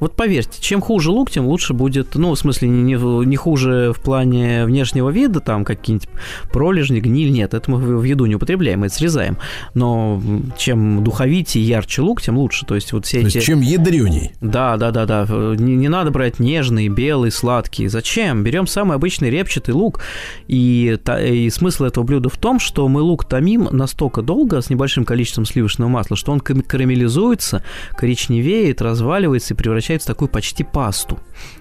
Вот 0.00 0.14
поверьте, 0.14 0.60
чем 0.60 0.80
хуже 0.80 1.10
лук, 1.10 1.30
тем 1.30 1.46
лучше 1.46 1.74
будет, 1.74 2.14
ну, 2.14 2.34
в 2.34 2.38
смысле, 2.38 2.68
не, 2.68 2.94
не 2.94 3.36
хуже 3.36 3.92
в 3.94 4.00
плане 4.00 4.64
внешнего 4.64 5.10
вида, 5.10 5.40
там 5.40 5.64
какие-нибудь 5.64 6.08
пролежни, 6.52 7.00
гниль, 7.00 7.32
нет, 7.32 7.54
это 7.54 7.70
мы 7.70 7.78
в 7.78 8.04
еду 8.04 8.26
не 8.26 8.36
употребляем, 8.36 8.84
это 8.84 8.94
срезаем. 8.94 9.38
Но 9.74 10.22
чем 10.56 11.02
духовитее, 11.02 11.66
ярче 11.66 12.02
лук, 12.02 12.22
тем 12.22 12.38
лучше. 12.38 12.64
То 12.64 12.74
есть 12.74 12.92
вот 12.92 13.06
все 13.06 13.20
То 13.20 13.26
эти... 13.26 13.36
есть 13.36 13.46
чем 13.46 13.60
ядреней. 13.60 14.32
Да, 14.40 14.76
да, 14.76 14.90
да, 14.90 15.06
да. 15.06 15.26
Не, 15.28 15.76
не 15.76 15.88
надо 15.88 16.10
брать 16.10 16.38
нежный, 16.38 16.88
белый, 16.88 17.30
сладкий. 17.30 17.88
Зачем? 17.88 18.44
Берем 18.44 18.66
самый 18.66 18.96
обычный 18.96 19.30
репчатый 19.30 19.74
лук. 19.74 20.00
И, 20.46 20.96
и 21.20 21.50
смысл 21.50 21.84
этого 21.84 22.04
блюда 22.04 22.28
в 22.28 22.36
том, 22.36 22.60
что 22.60 22.86
мы 22.88 23.00
лук 23.00 23.24
томим 23.24 23.68
настолько 23.72 24.22
долго 24.22 24.60
с 24.60 24.70
небольшим 24.70 25.04
количеством 25.04 25.44
сливочного 25.44 25.88
масла, 25.88 26.16
что 26.16 26.32
он 26.32 26.40
карамелизуется, 26.40 27.64
коричневеет, 27.96 28.80
разваливается 28.80 29.54
и 29.54 29.56
превращается 29.56 29.87
превращается 29.88 30.12
в 30.12 30.14
такую 30.14 30.28
почти 30.28 30.64
пасту. 30.64 31.18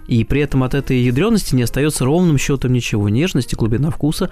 И 0.07 0.23
при 0.23 0.41
этом 0.41 0.63
от 0.63 0.73
этой 0.73 0.99
ядренности 0.99 1.55
не 1.55 1.63
остается 1.63 2.05
ровным 2.05 2.37
счетом 2.37 2.73
ничего. 2.73 3.09
Нежность 3.09 3.53
и 3.53 3.55
глубина 3.55 3.89
вкуса 3.89 4.29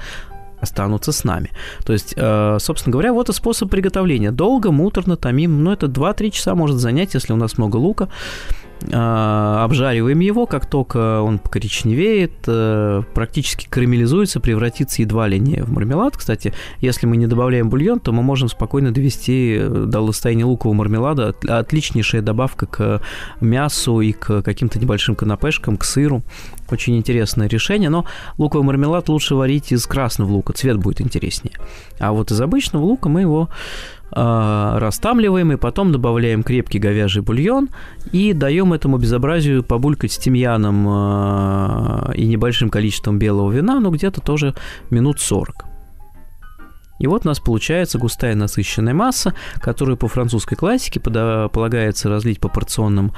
останутся 0.60 1.12
с 1.12 1.24
нами. 1.24 1.52
То 1.86 1.94
есть, 1.94 2.14
э, 2.18 2.58
собственно 2.60 2.92
говоря, 2.92 3.14
вот 3.14 3.30
и 3.30 3.34
способ 3.34 3.70
приготовления. 3.70 4.32
Долго, 4.32 4.72
муторно, 4.72 5.16
томим, 5.16 5.64
но 5.64 5.74
это 5.74 5.88
2-3 5.88 6.32
часа 6.32 6.56
может 6.56 6.78
занять, 6.78 7.14
если 7.14 7.34
у 7.34 7.38
нас 7.38 7.58
много 7.58 7.78
лука. 7.78 8.10
А, 8.92 9.64
обжариваем 9.64 10.20
его, 10.20 10.46
как 10.46 10.66
только 10.66 11.22
он 11.22 11.40
покоричневеет, 11.40 12.34
э, 12.48 13.02
практически 13.14 13.68
карамелизуется, 13.68 14.40
превратится 14.40 15.02
едва 15.02 15.28
ли 15.28 15.40
не 15.40 15.62
в 15.62 15.72
мармелад. 15.72 16.18
Кстати, 16.18 16.54
если 16.82 17.08
мы 17.08 17.18
не 17.18 17.28
добавляем 17.28 17.70
бульон, 17.70 18.00
то 18.00 18.12
мы 18.12 18.22
можем 18.22 18.48
спокойно 18.50 18.94
довести 18.94 19.58
э, 19.58 19.86
до 19.88 20.06
состояния 20.08 20.46
лукового 20.46 20.78
мармелада. 20.78 21.34
Отличнейшая 21.48 22.22
добавка 22.22 22.66
к 22.66 23.02
мясу 23.42 24.02
и 24.02 24.12
к 24.12 24.42
каким-то 24.42 24.80
небольшим 24.80 25.16
канапешкам, 25.16 25.78
к 25.78 25.84
сыру. 25.84 26.22
Очень 26.70 26.98
интересное 26.98 27.48
решение, 27.48 27.90
но 27.90 28.06
луковый 28.38 28.66
мармелад 28.66 29.10
лучше 29.10 29.36
варить 29.36 29.72
из 29.72 29.86
красного 29.86 30.32
лука, 30.32 30.54
цвет 30.54 30.78
будет 30.78 31.02
интереснее. 31.02 31.56
А 32.00 32.12
вот 32.12 32.32
из 32.32 32.42
обычного 32.42 32.84
лука 32.84 33.08
мы 33.08 33.22
его 33.22 33.50
растамливаем 34.16 35.52
и 35.52 35.58
потом 35.58 35.92
добавляем 35.92 36.42
крепкий 36.44 36.80
говяжий 36.80 37.22
бульон 37.22 37.70
и 38.12 38.34
даем 38.34 38.72
этому 38.74 38.98
безобразию 38.98 39.64
побулькать 39.64 40.14
с 40.14 40.18
тимьяном 40.18 40.88
э, 40.88 42.16
и 42.16 42.26
небольшим 42.26 42.70
количеством 42.70 43.20
белого 43.20 43.52
вина, 43.52 43.80
ну 43.80 43.92
где-то 43.92 44.22
тоже 44.22 44.56
минут 44.90 45.20
40. 45.20 45.66
И 46.98 47.08
вот 47.08 47.26
у 47.26 47.28
нас 47.28 47.40
получается 47.40 47.98
густая 47.98 48.36
насыщенная 48.36 48.94
масса, 48.94 49.34
которую 49.60 49.98
по 49.98 50.08
французской 50.08 50.56
классике 50.56 51.02
полагается 51.02 52.08
разлить 52.08 52.40
по 52.40 52.48
порционным 52.48 53.12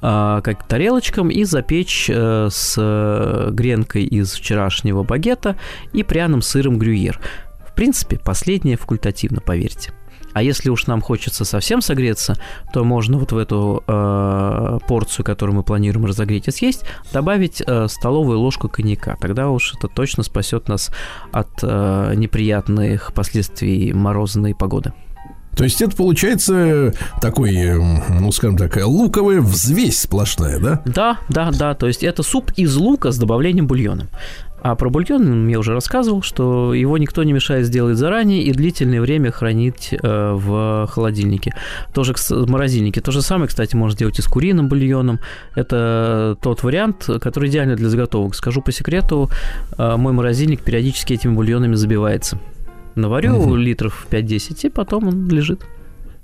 э, 0.00 0.40
как 0.42 0.66
тарелочкам 0.66 1.28
и 1.28 1.44
запечь 1.44 2.08
э, 2.08 2.48
с 2.50 3.50
гренкой 3.52 4.04
из 4.04 4.32
вчерашнего 4.32 5.02
багета 5.02 5.58
и 5.92 6.02
пряным 6.02 6.40
сыром 6.40 6.78
грюйер. 6.78 7.20
В 7.66 7.74
принципе, 7.74 8.18
последнее 8.18 8.76
факультативно, 8.76 9.40
поверьте. 9.40 9.92
А 10.38 10.42
если 10.42 10.70
уж 10.70 10.86
нам 10.86 11.00
хочется 11.00 11.44
совсем 11.44 11.80
согреться, 11.80 12.36
то 12.72 12.84
можно 12.84 13.18
вот 13.18 13.32
в 13.32 13.36
эту 13.36 13.82
э, 13.84 14.78
порцию, 14.86 15.24
которую 15.24 15.56
мы 15.56 15.64
планируем 15.64 16.06
разогреть 16.06 16.46
и 16.46 16.52
съесть, 16.52 16.84
добавить 17.12 17.60
э, 17.66 17.88
столовую 17.88 18.38
ложку 18.38 18.68
коньяка. 18.68 19.16
Тогда 19.20 19.50
уж 19.50 19.74
это 19.74 19.88
точно 19.88 20.22
спасет 20.22 20.68
нас 20.68 20.92
от 21.32 21.48
э, 21.62 22.12
неприятных 22.14 23.12
последствий 23.14 23.92
морозной 23.92 24.54
погоды. 24.54 24.92
То 25.56 25.64
есть 25.64 25.82
это 25.82 25.96
получается 25.96 26.94
такой, 27.20 27.74
ну, 28.08 28.30
скажем 28.30 28.56
так, 28.56 28.76
луковая 28.76 29.40
взвесь 29.40 30.02
сплошная, 30.02 30.60
да? 30.60 30.82
Да, 30.84 31.18
да, 31.28 31.50
да. 31.50 31.74
То 31.74 31.88
есть 31.88 32.04
это 32.04 32.22
суп 32.22 32.52
из 32.54 32.76
лука 32.76 33.10
с 33.10 33.18
добавлением 33.18 33.66
бульона. 33.66 34.06
А 34.60 34.74
про 34.74 34.90
бульон 34.90 35.48
я 35.48 35.58
уже 35.58 35.72
рассказывал, 35.72 36.22
что 36.22 36.74
его 36.74 36.98
никто 36.98 37.22
не 37.22 37.32
мешает 37.32 37.66
сделать 37.66 37.96
заранее 37.96 38.42
и 38.42 38.52
длительное 38.52 39.00
время 39.00 39.30
хранить 39.30 39.92
э, 39.92 40.32
в 40.32 40.88
холодильнике. 40.88 41.54
Тоже 41.94 42.14
в 42.14 42.50
морозильнике. 42.50 43.00
То 43.00 43.12
же 43.12 43.22
самое, 43.22 43.48
кстати, 43.48 43.76
можно 43.76 43.94
сделать 43.94 44.18
и 44.18 44.22
с 44.22 44.26
куриным 44.26 44.68
бульоном. 44.68 45.20
Это 45.54 46.36
тот 46.42 46.62
вариант, 46.62 47.08
который 47.20 47.48
идеально 47.48 47.76
для 47.76 47.88
заготовок. 47.88 48.34
Скажу 48.34 48.60
по 48.60 48.72
секрету, 48.72 49.30
э, 49.76 49.96
мой 49.96 50.12
морозильник 50.12 50.60
периодически 50.62 51.12
этими 51.12 51.34
бульонами 51.34 51.74
забивается. 51.74 52.38
Наварю 52.96 53.36
угу. 53.36 53.54
литров 53.54 54.06
5-10, 54.10 54.66
и 54.66 54.70
потом 54.70 55.08
он 55.08 55.28
лежит. 55.28 55.64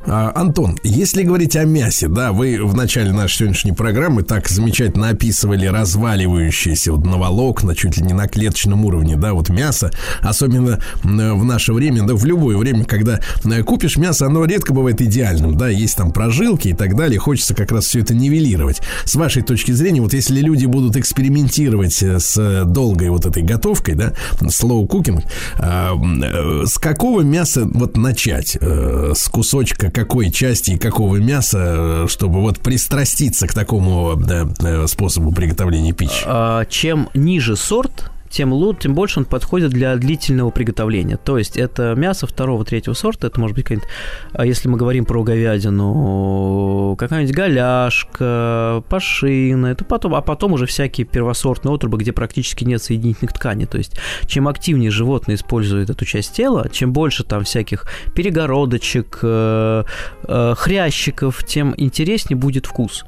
А, 0.07 0.33
Антон, 0.35 0.79
если 0.83 1.23
говорить 1.23 1.57
о 1.57 1.65
мясе, 1.65 2.09
да, 2.09 2.33
вы 2.33 2.63
в 2.63 2.75
начале 2.75 3.11
нашей 3.13 3.39
сегодняшней 3.39 3.73
программы 3.73 4.23
так 4.23 4.49
замечательно 4.49 5.09
описывали 5.09 5.67
разваливающиеся 5.67 6.93
вот 6.93 7.07
на 7.07 7.17
волокна, 7.17 7.75
чуть 7.75 7.97
ли 7.97 8.05
не 8.05 8.13
на 8.13 8.29
клеточном 8.29 8.85
уровне, 8.85 9.17
да, 9.17 9.33
вот 9.33 9.49
мясо, 9.49 9.91
особенно 10.21 10.79
в 11.03 11.45
наше 11.45 11.73
время, 11.73 12.03
да, 12.03 12.15
в 12.15 12.25
любое 12.27 12.59
время, 12.59 12.85
когда 12.85 13.21
э, 13.45 13.63
купишь 13.63 13.97
мясо, 13.97 14.27
оно 14.27 14.45
редко 14.45 14.75
бывает 14.75 15.01
идеальным, 15.01 15.57
да, 15.57 15.69
есть 15.69 15.97
там 15.97 16.13
прожилки 16.13 16.69
и 16.69 16.75
так 16.75 16.97
далее, 16.97 17.19
хочется 17.19 17.55
как 17.55 17.73
раз 17.73 17.87
все 17.87 18.01
это 18.01 18.15
нивелировать. 18.15 18.83
С 19.05 19.15
вашей 19.15 19.43
точки 19.43 19.73
зрения, 19.73 20.03
вот 20.03 20.13
если 20.13 20.41
люди 20.41 20.67
будут 20.67 20.97
экспериментировать 20.97 22.03
э, 22.03 22.19
с 22.19 22.65
долгой 22.67 23.09
вот 23.09 23.25
этой 23.25 23.43
готовкой, 23.43 23.95
да, 23.95 24.13
slow 24.43 24.87
cooking, 24.87 25.25
а, 25.59 25.95
э, 25.95 26.67
с 26.67 26.77
какого 26.79 27.23
мяса 27.23 27.67
вот 27.73 27.97
начать? 27.97 28.59
С 28.61 29.29
кусочка 29.29 29.91
какой 29.95 30.31
части 30.31 30.73
и 30.73 30.79
какого 30.79 31.17
мяса, 31.17 32.07
чтобы 32.09 32.41
вот 32.41 32.59
пристраститься 32.59 33.47
к 33.47 33.55
такому 33.55 34.17
да, 34.17 34.87
способу 34.87 35.33
приготовления 35.33 35.93
пищи? 35.93 36.25
А, 36.27 36.65
чем 36.67 37.09
ниже 37.15 37.57
сорт, 37.57 38.11
тем 38.35 38.53
лучше, 38.53 38.81
тем 38.83 38.95
больше 38.95 39.21
он 39.21 39.25
подходит 39.27 39.71
для 39.71 39.95
длительного 39.97 40.51
приготовления. 40.51 41.17
То 41.17 41.39
есть 41.39 41.57
это 41.57 41.95
мясо 41.95 42.27
второго, 42.27 42.65
третьего 42.65 42.95
сорта, 42.95 43.29
это 43.29 43.41
может 43.41 43.55
быть 43.55 43.65
какая-нибудь, 43.65 43.89
а 44.33 44.45
если 44.45 44.69
мы 44.69 44.77
говорим 44.77 45.05
про 45.05 45.23
говядину, 45.23 46.97
какая-нибудь 46.99 47.35
голяшка, 47.35 48.83
пашина, 48.89 49.67
это 49.69 49.85
потом, 49.85 50.17
а 50.17 50.21
потом 50.21 50.53
уже 50.53 50.67
всякие 50.67 51.07
первосортные 51.07 51.73
отрубы, 51.73 51.97
где 51.99 52.13
практически 52.13 52.65
нет 52.65 52.83
соединительных 52.83 53.33
тканей. 53.33 53.67
То 53.67 53.79
есть 53.79 53.97
чем 54.27 54.49
активнее 54.49 54.91
животное 54.91 55.37
использует 55.37 55.89
эту 55.91 56.05
часть 56.05 56.33
тела, 56.33 56.69
чем 56.71 56.93
больше 56.93 57.23
там 57.23 57.45
всяких 57.45 57.87
перегородочек, 58.15 59.21
э, 59.23 59.85
э, 60.25 60.55
хрящиков, 60.57 61.45
тем 61.45 61.73
интереснее 61.77 62.37
будет 62.37 62.67
вкус. 62.67 63.05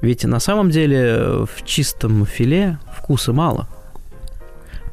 Ведь 0.00 0.24
на 0.24 0.38
самом 0.38 0.70
деле 0.70 1.44
в 1.44 1.64
чистом 1.64 2.24
филе 2.24 2.78
вкуса 2.96 3.32
мало– 3.32 3.68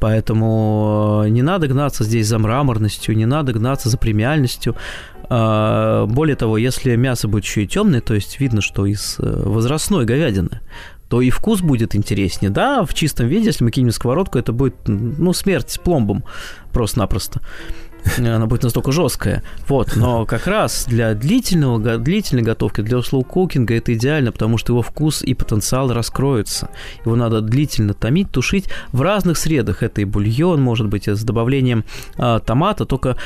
Поэтому 0.00 1.22
э, 1.24 1.28
не 1.30 1.42
надо 1.42 1.66
гнаться 1.68 2.04
здесь 2.04 2.26
за 2.26 2.38
мраморностью, 2.38 3.16
не 3.16 3.26
надо 3.26 3.52
гнаться 3.52 3.88
за 3.88 3.98
премиальностью. 3.98 4.76
А, 5.30 6.06
более 6.06 6.36
того, 6.36 6.56
если 6.56 6.96
мясо 6.96 7.28
будет 7.28 7.44
еще 7.44 7.64
и 7.64 7.66
темное, 7.66 8.00
то 8.00 8.14
есть 8.14 8.40
видно, 8.40 8.60
что 8.60 8.86
из 8.86 9.16
э, 9.18 9.42
возрастной 9.44 10.04
говядины, 10.04 10.60
то 11.08 11.20
и 11.20 11.30
вкус 11.30 11.60
будет 11.60 11.94
интереснее. 11.94 12.50
Да, 12.50 12.84
в 12.84 12.94
чистом 12.94 13.26
виде, 13.28 13.46
если 13.46 13.64
мы 13.64 13.70
кинем 13.70 13.92
сковородку, 13.92 14.38
это 14.38 14.52
будет, 14.52 14.76
ну, 14.86 15.32
смерть 15.32 15.70
с 15.70 15.78
пломбом 15.78 16.24
просто-напросто 16.72 17.40
она 18.16 18.46
будет 18.46 18.62
настолько 18.62 18.92
жесткая. 18.92 19.42
Вот, 19.68 19.96
но 19.96 20.26
как 20.26 20.46
раз 20.46 20.86
для 20.86 21.14
длительного, 21.14 21.98
длительной 21.98 22.42
готовки, 22.42 22.80
для 22.80 22.98
слоу-кукинга 22.98 23.74
это 23.76 23.94
идеально, 23.94 24.32
потому 24.32 24.58
что 24.58 24.72
его 24.72 24.82
вкус 24.82 25.22
и 25.22 25.34
потенциал 25.34 25.92
раскроются. 25.92 26.70
Его 27.04 27.16
надо 27.16 27.40
длительно 27.40 27.94
томить, 27.94 28.30
тушить 28.30 28.68
в 28.92 29.02
разных 29.02 29.38
средах. 29.38 29.82
Это 29.82 30.00
и 30.00 30.04
бульон, 30.04 30.60
может 30.60 30.88
быть, 30.88 31.08
с 31.08 31.22
добавлением 31.22 31.84
а, 32.16 32.40
томата, 32.40 32.84
только, 32.84 33.16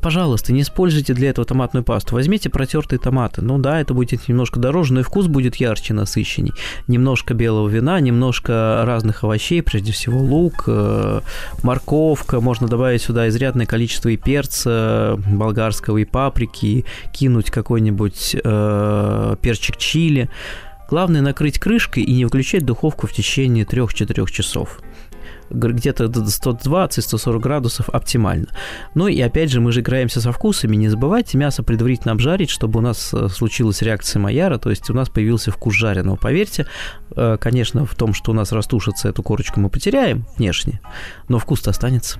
пожалуйста, 0.00 0.52
не 0.52 0.62
используйте 0.62 1.14
для 1.14 1.30
этого 1.30 1.44
томатную 1.44 1.84
пасту. 1.84 2.14
Возьмите 2.14 2.50
протертые 2.50 2.98
томаты. 2.98 3.42
Ну 3.42 3.58
да, 3.58 3.80
это 3.80 3.94
будет 3.94 4.28
немножко 4.28 4.60
дороже, 4.60 4.94
но 4.94 5.00
и 5.00 5.02
вкус 5.02 5.26
будет 5.26 5.56
ярче, 5.56 5.94
насыщенней. 5.94 6.52
Немножко 6.86 7.34
белого 7.34 7.68
вина, 7.68 8.00
немножко 8.00 8.82
разных 8.84 9.24
овощей, 9.24 9.62
прежде 9.62 9.92
всего 9.92 10.18
лук, 10.20 10.64
э, 10.66 11.20
морковка, 11.62 12.40
можно 12.40 12.68
добавить 12.68 13.02
сюда 13.02 13.28
изрядное 13.28 13.66
количество 13.66 14.11
и 14.12 14.16
перца 14.16 15.16
болгарского, 15.26 15.98
и 15.98 16.04
паприки, 16.04 16.84
кинуть 17.12 17.50
какой-нибудь 17.50 18.36
э, 18.42 19.36
перчик 19.40 19.76
чили. 19.76 20.30
Главное 20.88 21.22
накрыть 21.22 21.58
крышкой 21.58 22.02
и 22.02 22.12
не 22.12 22.24
выключать 22.24 22.66
духовку 22.66 23.06
в 23.06 23.12
течение 23.12 23.64
3-4 23.64 24.30
часов 24.30 24.80
где-то 25.52 26.04
120-140 26.04 27.38
градусов 27.38 27.88
оптимально. 27.88 28.46
Ну 28.94 29.08
и 29.08 29.20
опять 29.20 29.50
же, 29.50 29.60
мы 29.60 29.72
же 29.72 29.80
играемся 29.80 30.20
со 30.20 30.32
вкусами. 30.32 30.76
Не 30.76 30.88
забывайте 30.88 31.38
мясо 31.38 31.62
предварительно 31.62 32.12
обжарить, 32.12 32.50
чтобы 32.50 32.78
у 32.78 32.82
нас 32.82 33.12
э, 33.12 33.28
случилась 33.28 33.82
реакция 33.82 34.20
Майяра, 34.20 34.58
то 34.58 34.70
есть 34.70 34.88
у 34.90 34.94
нас 34.94 35.08
появился 35.08 35.50
вкус 35.50 35.74
жареного. 35.74 36.16
Поверьте, 36.16 36.66
э, 37.14 37.36
конечно, 37.40 37.86
в 37.86 37.94
том, 37.94 38.14
что 38.14 38.32
у 38.32 38.34
нас 38.34 38.52
растушится 38.52 39.08
эту 39.08 39.22
корочку, 39.22 39.60
мы 39.60 39.68
потеряем 39.68 40.24
внешне, 40.36 40.80
но 41.28 41.38
вкус-то 41.38 41.70
останется. 41.70 42.18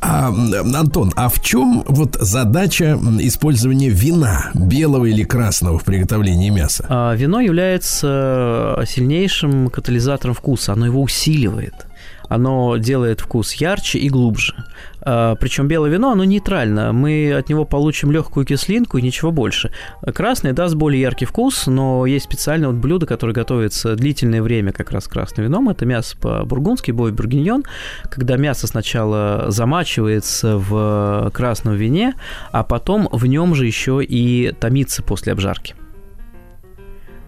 А, 0.00 0.28
Антон, 0.28 1.12
а 1.16 1.28
в 1.28 1.40
чем 1.40 1.82
вот 1.86 2.16
задача 2.20 2.98
использования 3.20 3.88
вина, 3.88 4.50
белого 4.54 5.06
или 5.06 5.24
красного 5.24 5.78
в 5.78 5.84
приготовлении 5.84 6.50
мяса? 6.50 6.86
А, 6.88 7.14
вино 7.14 7.40
является 7.40 8.82
сильнейшим 8.86 9.70
катализатором 9.70 10.34
вкуса, 10.34 10.72
оно 10.72 10.86
его 10.86 11.02
усиливает 11.02 11.86
оно 12.28 12.76
делает 12.76 13.20
вкус 13.20 13.52
ярче 13.54 13.98
и 13.98 14.08
глубже. 14.08 14.54
А, 15.02 15.36
Причем 15.36 15.68
белое 15.68 15.90
вино, 15.90 16.10
оно 16.10 16.24
нейтрально. 16.24 16.92
Мы 16.92 17.32
от 17.32 17.48
него 17.48 17.64
получим 17.64 18.10
легкую 18.10 18.44
кислинку 18.44 18.98
и 18.98 19.02
ничего 19.02 19.30
больше. 19.30 19.70
Красное 20.02 20.52
даст 20.52 20.74
более 20.74 21.00
яркий 21.00 21.24
вкус, 21.24 21.66
но 21.66 22.06
есть 22.06 22.24
специальное 22.24 22.68
вот 22.68 22.76
блюдо, 22.76 23.06
которое 23.06 23.32
готовится 23.32 23.94
длительное 23.94 24.42
время 24.42 24.72
как 24.72 24.90
раз 24.90 25.06
красным 25.06 25.46
вином. 25.46 25.68
Это 25.68 25.86
мясо 25.86 26.16
по-бургундски, 26.18 26.90
бой 26.90 27.12
бургиньон, 27.12 27.64
когда 28.10 28.36
мясо 28.36 28.66
сначала 28.66 29.46
замачивается 29.48 30.58
в 30.58 31.30
красном 31.32 31.74
вине, 31.74 32.14
а 32.50 32.64
потом 32.64 33.08
в 33.12 33.26
нем 33.26 33.54
же 33.54 33.66
еще 33.66 34.02
и 34.02 34.52
томится 34.58 35.02
после 35.02 35.32
обжарки. 35.32 35.74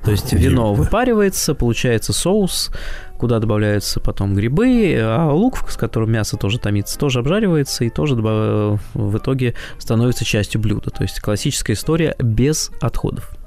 То 0.05 0.13
есть 0.13 0.33
вино 0.33 0.75
выпаривается, 0.75 1.55
получается 1.55 2.13
соус, 2.13 2.71
куда 3.19 3.39
добавляются 3.39 4.01
потом 4.01 4.35
грибы, 4.35 4.97
а 5.01 5.31
лук, 5.33 5.71
с 5.71 5.77
которым 5.77 6.13
мясо 6.13 6.37
тоже 6.37 6.59
томится, 6.59 6.99
тоже 6.99 7.19
обжаривается 7.19 7.85
и 7.85 7.91
тоже 7.91 8.15
в 8.15 9.17
итоге 9.17 9.55
становится 9.79 10.25
частью 10.25 10.61
блюда. 10.61 10.91
То 10.91 11.03
есть 11.03 11.21
классическая 11.21 11.75
история 11.75 12.15
без 12.19 12.71
отходов. 12.81 13.39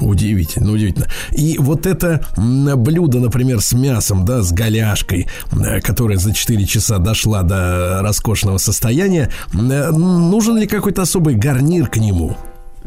Удивительно, 0.00 0.72
удивительно. 0.72 1.08
И 1.32 1.56
вот 1.58 1.86
это 1.86 2.24
блюдо, 2.36 3.18
например, 3.18 3.60
с 3.60 3.72
мясом, 3.72 4.24
да, 4.24 4.42
с 4.42 4.52
голяшкой, 4.52 5.26
э, 5.50 5.80
которая 5.80 6.18
за 6.18 6.32
4 6.32 6.66
часа 6.66 6.98
дошла 6.98 7.42
до 7.42 8.00
роскошного 8.02 8.58
состояния, 8.58 9.30
э, 9.52 9.90
нужен 9.90 10.56
ли 10.56 10.66
какой-то 10.66 11.02
особый 11.02 11.34
гарнир 11.34 11.88
к 11.88 11.96
нему? 11.96 12.36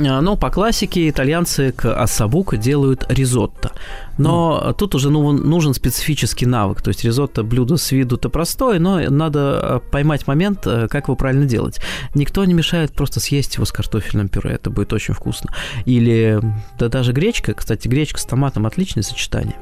А, 0.10 0.22
ну, 0.22 0.38
по 0.38 0.50
классике 0.50 1.10
итальянцы 1.10 1.72
к 1.72 1.92
ассабуко 1.94 2.58
делают 2.58 3.06
ризотто. 3.10 3.72
Но 4.18 4.62
mm. 4.64 4.74
тут 4.76 4.96
уже 4.96 5.10
ну, 5.10 5.32
нужен 5.32 5.74
специфический 5.74 6.46
навык. 6.46 6.82
То 6.82 6.90
есть 6.90 7.04
ризотто 7.04 7.44
блюдо 7.44 7.78
с 7.78 7.92
виду-то 7.92 8.30
простое, 8.30 8.80
но 8.80 9.00
надо 9.10 9.82
э, 9.86 9.92
поймать 9.92 10.28
момент, 10.28 10.66
э, 10.66 10.88
как 10.90 11.06
его 11.08 11.16
правильно 11.16 11.46
делать. 11.46 11.80
Никто 12.16 12.46
не 12.46 12.54
мешает 12.54 12.94
просто 12.94 13.20
съесть 13.20 13.56
его 13.56 13.66
с 13.66 13.72
картофельным 13.72 14.30
пюре. 14.30 14.52
Это 14.52 14.70
будет 14.70 14.94
очень 14.94 15.14
вкусно. 15.14 15.52
Или 15.86 16.40
да 16.78 16.88
даже 16.90 17.14
гречка. 17.14 17.54
Кстати, 17.54 17.88
гречка 17.88 18.20
с 18.20 18.26
томатом 18.26 18.66
отличное 18.66 19.04
сочетание. 19.04 19.56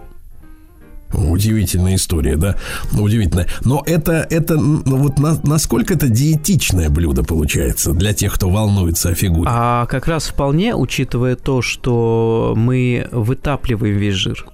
Удивительная 1.13 1.95
история, 1.95 2.36
да? 2.36 2.56
Удивительная. 2.98 3.48
Но 3.65 3.84
это, 3.86 4.28
это 4.30 4.58
вот 4.58 5.19
на, 5.19 5.39
насколько 5.43 5.93
это 5.93 6.08
диетичное 6.08 6.89
блюдо 6.89 7.24
получается 7.24 7.93
для 7.93 8.13
тех, 8.13 8.34
кто 8.34 8.50
волнуется 8.50 9.10
о 9.10 9.15
фигуре? 9.15 9.50
А 9.52 9.86
как 9.88 10.08
раз 10.08 10.28
вполне, 10.28 10.76
учитывая 10.76 11.36
то, 11.36 11.62
что 11.62 12.54
мы 12.56 13.08
вытапливаем 13.12 13.98
весь 13.98 14.15
жир. 14.15 14.45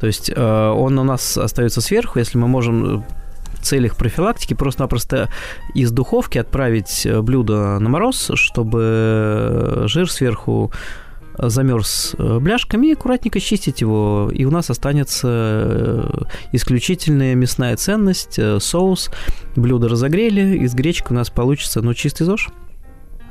То 0.00 0.06
есть 0.06 0.30
э, 0.34 0.68
он 0.68 0.98
у 0.98 1.04
нас 1.04 1.36
остается 1.36 1.80
сверху, 1.80 2.18
если 2.18 2.38
мы 2.38 2.48
можем 2.48 3.04
в 3.54 3.62
целях 3.62 3.96
профилактики 3.96 4.54
просто-напросто 4.54 5.28
из 5.74 5.90
духовки 5.90 6.38
отправить 6.38 7.06
блюдо 7.22 7.78
на 7.78 7.88
мороз, 7.88 8.30
чтобы 8.34 9.82
жир 9.86 10.10
сверху 10.10 10.70
замерз 11.38 12.14
э, 12.18 12.38
бляшками 12.38 12.88
и 12.88 12.92
аккуратненько 12.92 13.40
чистить 13.40 13.80
его. 13.80 14.30
И 14.32 14.44
у 14.44 14.50
нас 14.50 14.70
останется 14.70 15.28
э, 15.28 16.24
исключительная 16.52 17.34
мясная 17.34 17.76
ценность, 17.76 18.38
э, 18.38 18.58
соус. 18.60 19.10
Блюдо 19.54 19.88
разогрели, 19.88 20.58
из 20.58 20.74
гречки 20.74 21.06
у 21.10 21.14
нас 21.14 21.30
получится, 21.30 21.82
ну, 21.82 21.94
чистый 21.94 22.24
ЗОЖ. 22.24 22.50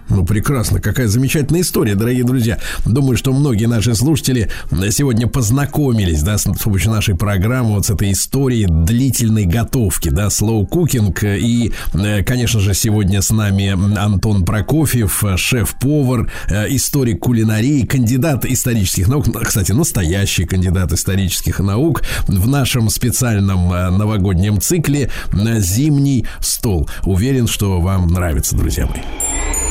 Ну, 0.10 0.24
прекрасно. 0.24 0.80
Какая 0.80 1.08
замечательная 1.08 1.62
история, 1.62 1.96
дорогие 1.96 2.24
друзья. 2.24 2.60
Думаю, 2.86 3.18
что 3.18 3.34
многие 3.34 3.66
наши 3.66 3.96
слушатели 3.96 4.52
сегодня 4.92 5.28
познакомились, 5.28 6.22
да, 6.22 6.38
с 6.38 6.44
помощью 6.44 6.92
нашей 6.92 7.16
программы 7.16 7.76
вот 7.76 7.88
с 7.88 7.90
этой 7.90 8.12
историей 8.12 8.68
длительной 8.70 9.46
готовки, 9.46 10.10
да, 10.10 10.28
slow 10.28 10.68
cooking. 10.70 11.16
И, 11.40 11.74
э, 11.94 12.24
конечно 12.24 12.60
же, 12.60 12.74
сегодня 12.76 13.22
с 13.22 13.32
нами 13.32 13.98
Антон 13.98 14.46
Прокофьев, 14.46 15.24
шеф-повар, 15.38 16.32
э, 16.50 16.68
историк 16.76 17.20
кулинарии, 17.22 17.86
кандидат 17.86 18.46
исторических 18.46 19.08
наук, 19.08 19.26
кстати, 19.44 19.72
настоящий 19.72 20.46
кандидат 20.46 20.94
исторических 20.94 21.60
наук 21.60 22.04
в 22.28 22.48
нашем 22.48 22.90
специальном 22.90 23.74
э, 23.74 23.90
новогоднем 23.90 24.62
цикле 24.62 25.10
«Зимний 25.34 26.26
стол». 26.42 26.88
Уверен, 27.04 27.48
что 27.48 27.82
вам 27.82 28.08
нравится, 28.08 28.56
друзья 28.56 28.86
мои. 28.86 29.65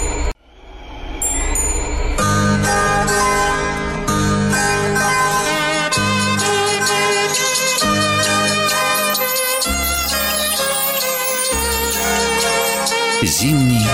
Зимний 13.24 13.86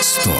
стол. 0.00 0.32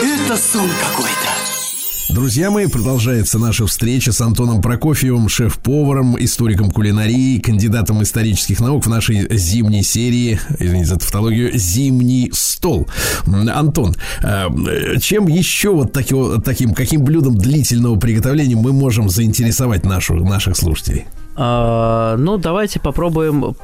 Это 0.00 0.36
сон 0.36 0.68
какой-то. 0.80 2.14
Друзья 2.14 2.52
мои, 2.52 2.68
продолжается 2.68 3.40
наша 3.40 3.66
встреча 3.66 4.12
с 4.12 4.20
Антоном 4.20 4.60
Прокофьевым, 4.60 5.28
шеф-поваром, 5.28 6.16
историком 6.22 6.70
кулинарии, 6.70 7.40
кандидатом 7.40 8.04
исторических 8.04 8.60
наук 8.60 8.86
в 8.86 8.88
нашей 8.88 9.36
зимней 9.36 9.82
серии, 9.82 10.38
извините 10.60 10.90
за 10.90 10.98
тавтологию, 11.00 11.58
«Зимний 11.58 12.30
стол». 12.32 12.86
Антон, 13.26 13.96
э, 14.22 14.98
чем 15.00 15.26
еще 15.26 15.70
вот 15.70 15.92
таким, 15.92 16.40
таким 16.40 16.72
каким 16.72 17.02
блюдом 17.02 17.36
длительного 17.36 17.98
приготовления 17.98 18.54
мы 18.54 18.72
можем 18.72 19.08
заинтересовать 19.08 19.84
нашу, 19.84 20.14
наших 20.14 20.56
слушателей? 20.56 21.06
А, 21.34 22.16
ну, 22.16 22.36
давайте 22.36 22.78
попробуем 22.78 23.56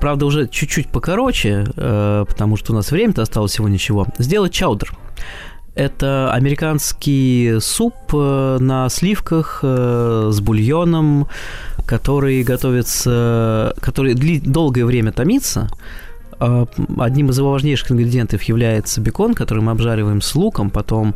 правда, 0.00 0.26
уже 0.26 0.48
чуть-чуть 0.48 0.88
покороче, 0.88 1.66
э, 1.76 2.24
потому 2.26 2.56
что 2.56 2.72
у 2.72 2.76
нас 2.76 2.90
время-то 2.90 3.22
осталось 3.22 3.52
всего 3.52 3.68
ничего, 3.68 4.06
сделать 4.18 4.52
чаудер. 4.52 4.92
Это 5.74 6.32
американский 6.32 7.58
суп 7.60 7.94
э, 8.12 8.58
на 8.60 8.88
сливках 8.88 9.60
э, 9.62 10.30
с 10.32 10.40
бульоном, 10.40 11.28
который 11.86 12.42
готовится, 12.42 13.74
который 13.80 14.14
долгое 14.14 14.84
время 14.84 15.12
томится. 15.12 15.68
Одним 16.38 17.28
из 17.28 17.38
его 17.38 17.50
важнейших 17.50 17.92
ингредиентов 17.92 18.42
является 18.44 19.02
бекон, 19.02 19.34
который 19.34 19.62
мы 19.62 19.72
обжариваем 19.72 20.22
с 20.22 20.34
луком, 20.34 20.70
потом 20.70 21.14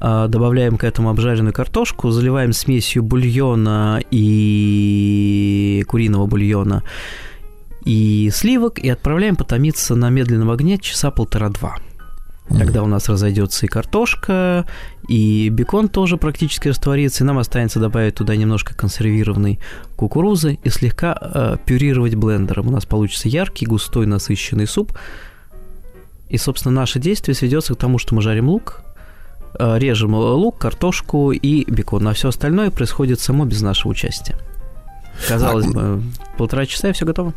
добавляем 0.00 0.78
к 0.78 0.84
этому 0.84 1.10
обжаренную 1.10 1.52
картошку, 1.52 2.10
заливаем 2.10 2.54
смесью 2.54 3.02
бульона 3.02 4.00
и 4.10 5.84
куриного 5.86 6.26
бульона 6.26 6.82
и 7.84 8.30
сливок, 8.32 8.78
и 8.78 8.88
отправляем 8.88 9.36
потомиться 9.36 9.94
на 9.94 10.10
медленном 10.10 10.50
огне 10.50 10.78
часа 10.78 11.10
полтора-два. 11.10 11.76
Тогда 12.48 12.82
у 12.82 12.86
нас 12.86 13.08
разойдется 13.08 13.66
и 13.66 13.68
картошка, 13.68 14.66
и 15.08 15.48
бекон 15.48 15.88
тоже 15.88 16.16
практически 16.16 16.68
растворится, 16.68 17.24
и 17.24 17.26
нам 17.26 17.38
останется 17.38 17.80
добавить 17.80 18.16
туда 18.16 18.36
немножко 18.36 18.74
консервированной 18.74 19.58
кукурузы 19.96 20.58
и 20.62 20.68
слегка 20.68 21.16
э, 21.20 21.56
пюрировать 21.64 22.14
блендером. 22.14 22.68
У 22.68 22.70
нас 22.70 22.84
получится 22.84 23.28
яркий, 23.28 23.64
густой, 23.64 24.06
насыщенный 24.06 24.66
суп. 24.66 24.92
И, 26.28 26.36
собственно, 26.36 26.74
наше 26.74 26.98
действие 26.98 27.34
сведется 27.34 27.74
к 27.74 27.78
тому, 27.78 27.98
что 27.98 28.14
мы 28.14 28.22
жарим 28.22 28.48
лук, 28.48 28.82
э, 29.58 29.78
режем 29.78 30.14
лук, 30.14 30.58
картошку 30.58 31.32
и 31.32 31.70
бекон. 31.70 32.06
А 32.08 32.12
все 32.12 32.28
остальное 32.28 32.70
происходит 32.70 33.20
само 33.20 33.44
без 33.44 33.62
нашего 33.62 33.92
участия. 33.92 34.36
Казалось 35.28 35.66
а, 35.66 35.70
бы, 35.70 36.02
полтора 36.36 36.66
часа 36.66 36.88
и 36.88 36.92
все 36.92 37.06
готово. 37.06 37.32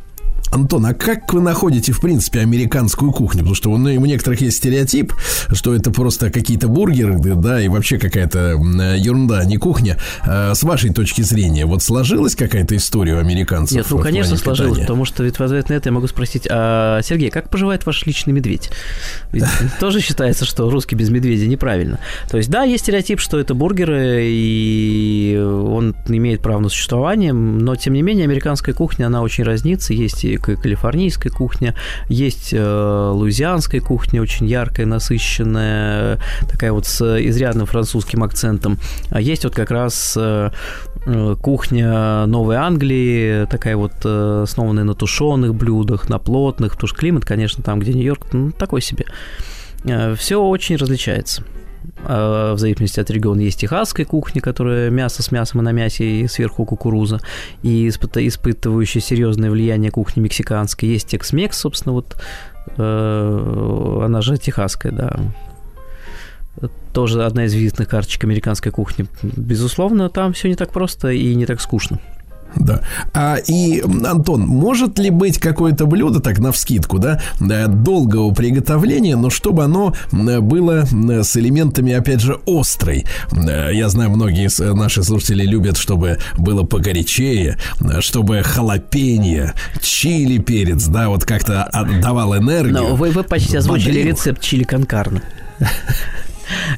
Антон, 0.52 0.86
а 0.86 0.94
как 0.94 1.34
вы 1.34 1.42
находите, 1.42 1.92
в 1.92 2.00
принципе, 2.00 2.40
американскую 2.40 3.12
кухню? 3.12 3.40
Потому 3.40 3.56
что 3.56 3.72
у 3.72 3.78
некоторых 3.78 4.42
есть 4.42 4.58
стереотип, 4.58 5.14
что 5.52 5.74
это 5.74 5.92
просто 5.92 6.30
какие-то 6.30 6.68
бургеры, 6.68 7.18
да, 7.18 7.62
и 7.62 7.68
вообще 7.68 7.98
какая-то 7.98 8.58
ерунда, 8.98 9.40
а 9.40 9.46
не 9.46 9.58
кухня. 9.58 9.98
А 10.26 10.54
с 10.54 10.64
вашей 10.64 10.94
точки 10.94 11.22
зрения, 11.22 11.66
вот 11.66 11.84
сложилась 11.84 12.36
какая-то 12.36 12.76
история 12.76 13.16
у 13.16 13.20
американцев? 13.20 13.78
Нет, 13.78 13.88
ну, 13.90 14.00
конечно, 14.00 14.38
сложилась, 14.38 14.80
потому 14.80 15.06
что 15.06 15.24
ведь 15.24 15.40
в 15.40 15.44
ответ 15.44 15.70
на 15.70 15.74
это 15.74 15.90
я 15.90 15.94
могу 15.94 16.08
спросить, 16.08 16.48
а, 16.50 17.02
Сергей, 17.02 17.30
как 17.30 17.50
поживает 17.50 17.86
ваш 17.86 18.06
личный 18.06 18.34
медведь? 18.34 18.70
Ведь 19.32 19.46
тоже 19.80 20.00
считается, 20.02 20.46
что 20.46 20.70
русский 20.70 20.96
без 20.96 21.10
медведя 21.10 21.48
неправильно. 21.48 22.00
То 22.30 22.38
есть, 22.38 22.50
да, 22.50 22.64
есть 22.64 22.84
стереотип, 22.84 23.20
что 23.20 23.40
это 23.40 23.54
бургеры, 23.54 24.24
и 24.26 25.38
он 25.38 25.96
имеет 26.08 26.42
право 26.42 26.60
на 26.60 26.70
существование, 26.70 27.34
но, 27.34 27.76
тем 27.76 27.94
не 27.94 28.02
менее, 28.02 28.26
американская 28.26 28.74
кухня, 28.74 29.08
она 29.08 29.22
очень 29.22 29.44
разнится, 29.44 29.94
есть 29.94 30.24
и 30.24 30.35
калифорнийская 30.38 31.32
кухня, 31.32 31.76
есть 32.08 32.54
э, 32.54 33.10
луизианская 33.14 33.82
кухня, 33.82 34.22
очень 34.22 34.48
яркая, 34.48 34.86
насыщенная, 34.86 36.20
такая 36.50 36.72
вот 36.72 36.86
с 36.86 37.02
изрядным 37.02 37.66
французским 37.66 38.24
акцентом. 38.24 38.78
А 39.10 39.22
есть 39.22 39.44
вот 39.44 39.54
как 39.54 39.72
раз 39.72 40.16
э, 40.18 40.50
э, 41.06 41.36
кухня 41.42 42.26
Новой 42.26 42.56
Англии, 42.58 43.46
такая 43.46 43.78
вот 43.78 44.06
основанная 44.06 44.84
на 44.84 44.94
тушеных 44.94 45.56
блюдах, 45.56 46.10
на 46.10 46.20
плотных, 46.20 46.74
потому 46.74 46.88
что 46.88 46.98
климат, 46.98 47.26
конечно, 47.26 47.64
там, 47.64 47.80
где 47.80 47.94
Нью-Йорк, 47.94 48.28
ну, 48.34 48.52
такой 48.52 48.82
себе. 48.82 49.06
Все 50.18 50.42
очень 50.42 50.78
различается. 50.78 51.44
А, 52.04 52.54
в 52.54 52.60
зависимости 52.60 53.00
от 53.00 53.10
региона 53.10 53.42
есть 53.42 53.60
техасская 53.60 54.06
кухня, 54.06 54.42
которая 54.42 54.90
мясо 54.90 55.24
с 55.24 55.32
мясом 55.32 55.62
и 55.62 55.64
на 55.64 55.72
мясе 55.72 56.22
и 56.22 56.28
сверху 56.28 56.66
кукуруза, 56.66 57.20
и 57.64 57.88
испытывающая 57.88 59.02
серьезное 59.02 59.52
влияние 59.52 59.92
кухни 59.92 60.22
мексиканской. 60.22 60.90
Есть 60.90 61.08
текс-мекс, 61.08 61.58
собственно, 61.58 61.94
вот 61.94 62.18
э, 62.78 64.02
она 64.04 64.22
же 64.22 64.38
техасская, 64.38 64.92
да. 64.92 65.20
Тоже 66.94 67.26
одна 67.26 67.46
из 67.46 67.54
визитных 67.54 67.90
карточек 67.90 68.24
американской 68.24 68.72
кухни. 68.72 69.08
Безусловно, 69.22 70.10
там 70.10 70.32
все 70.34 70.48
не 70.48 70.56
так 70.56 70.72
просто 70.72 71.10
и 71.10 71.36
не 71.36 71.46
так 71.46 71.60
скучно. 71.60 72.00
Да. 72.56 72.82
А, 73.14 73.36
и, 73.36 73.82
Антон, 73.82 74.42
может 74.42 74.98
ли 75.00 75.10
быть 75.10 75.40
какое-то 75.40 75.86
блюдо, 75.86 76.20
так, 76.20 76.40
на 76.40 76.52
вскидку, 76.52 77.00
да, 77.00 77.22
долгого 77.40 78.34
приготовления, 78.34 79.16
но 79.16 79.30
чтобы 79.30 79.64
оно 79.64 79.94
было 80.12 80.86
с 80.86 81.38
элементами, 81.38 81.94
опять 81.94 82.22
же, 82.22 82.40
острой? 82.46 83.06
Я 83.32 83.90
знаю, 83.90 84.12
многие 84.12 84.50
наши 84.74 85.04
слушатели 85.04 85.46
любят, 85.46 85.78
чтобы 85.78 86.20
было 86.38 86.64
погорячее, 86.64 87.58
чтобы 88.00 88.42
халапенье, 88.44 89.54
чили 89.82 90.38
перец, 90.38 90.86
да, 90.88 91.10
вот 91.10 91.26
как-то 91.26 91.64
отдавал 91.64 92.38
энергию. 92.38 92.74
Но 92.74 92.96
вы, 92.96 93.12
вы 93.12 93.24
почти 93.24 93.58
озвучили 93.58 94.00
рецепт 94.00 94.42
чили 94.42 94.64
конкарна. 94.64 95.22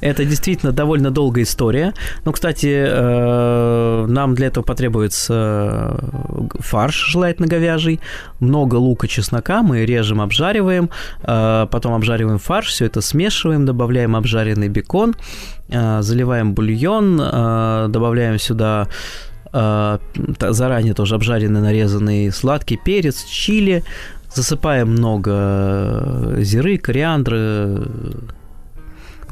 Это 0.01 0.25
действительно 0.25 0.71
довольно 0.71 1.11
долгая 1.11 1.43
история. 1.43 1.93
Ну, 2.25 2.31
кстати, 2.31 2.85
э, 2.87 4.05
нам 4.07 4.35
для 4.35 4.47
этого 4.47 4.63
потребуется 4.63 5.33
э, 5.33 6.47
фарш, 6.59 7.07
желательно 7.11 7.47
говяжий, 7.47 7.99
много 8.39 8.75
лука, 8.75 9.07
чеснока, 9.07 9.63
мы 9.63 9.85
режем, 9.85 10.21
обжариваем, 10.21 10.89
э, 11.23 11.67
потом 11.69 11.93
обжариваем 11.93 12.39
фарш, 12.39 12.67
все 12.67 12.85
это 12.85 13.01
смешиваем, 13.01 13.65
добавляем 13.65 14.15
обжаренный 14.15 14.69
бекон, 14.69 15.15
заливаем 15.69 16.53
бульон, 16.53 17.17
добавляем 17.17 18.39
сюда 18.39 18.87
заранее 19.51 20.93
тоже 20.93 21.15
обжаренный, 21.15 21.61
нарезанный 21.61 22.31
сладкий 22.31 22.77
перец, 22.77 23.23
чили, 23.25 23.83
засыпаем 24.33 24.91
много 24.91 26.35
зиры, 26.39 26.77
кориандра, 26.77 27.83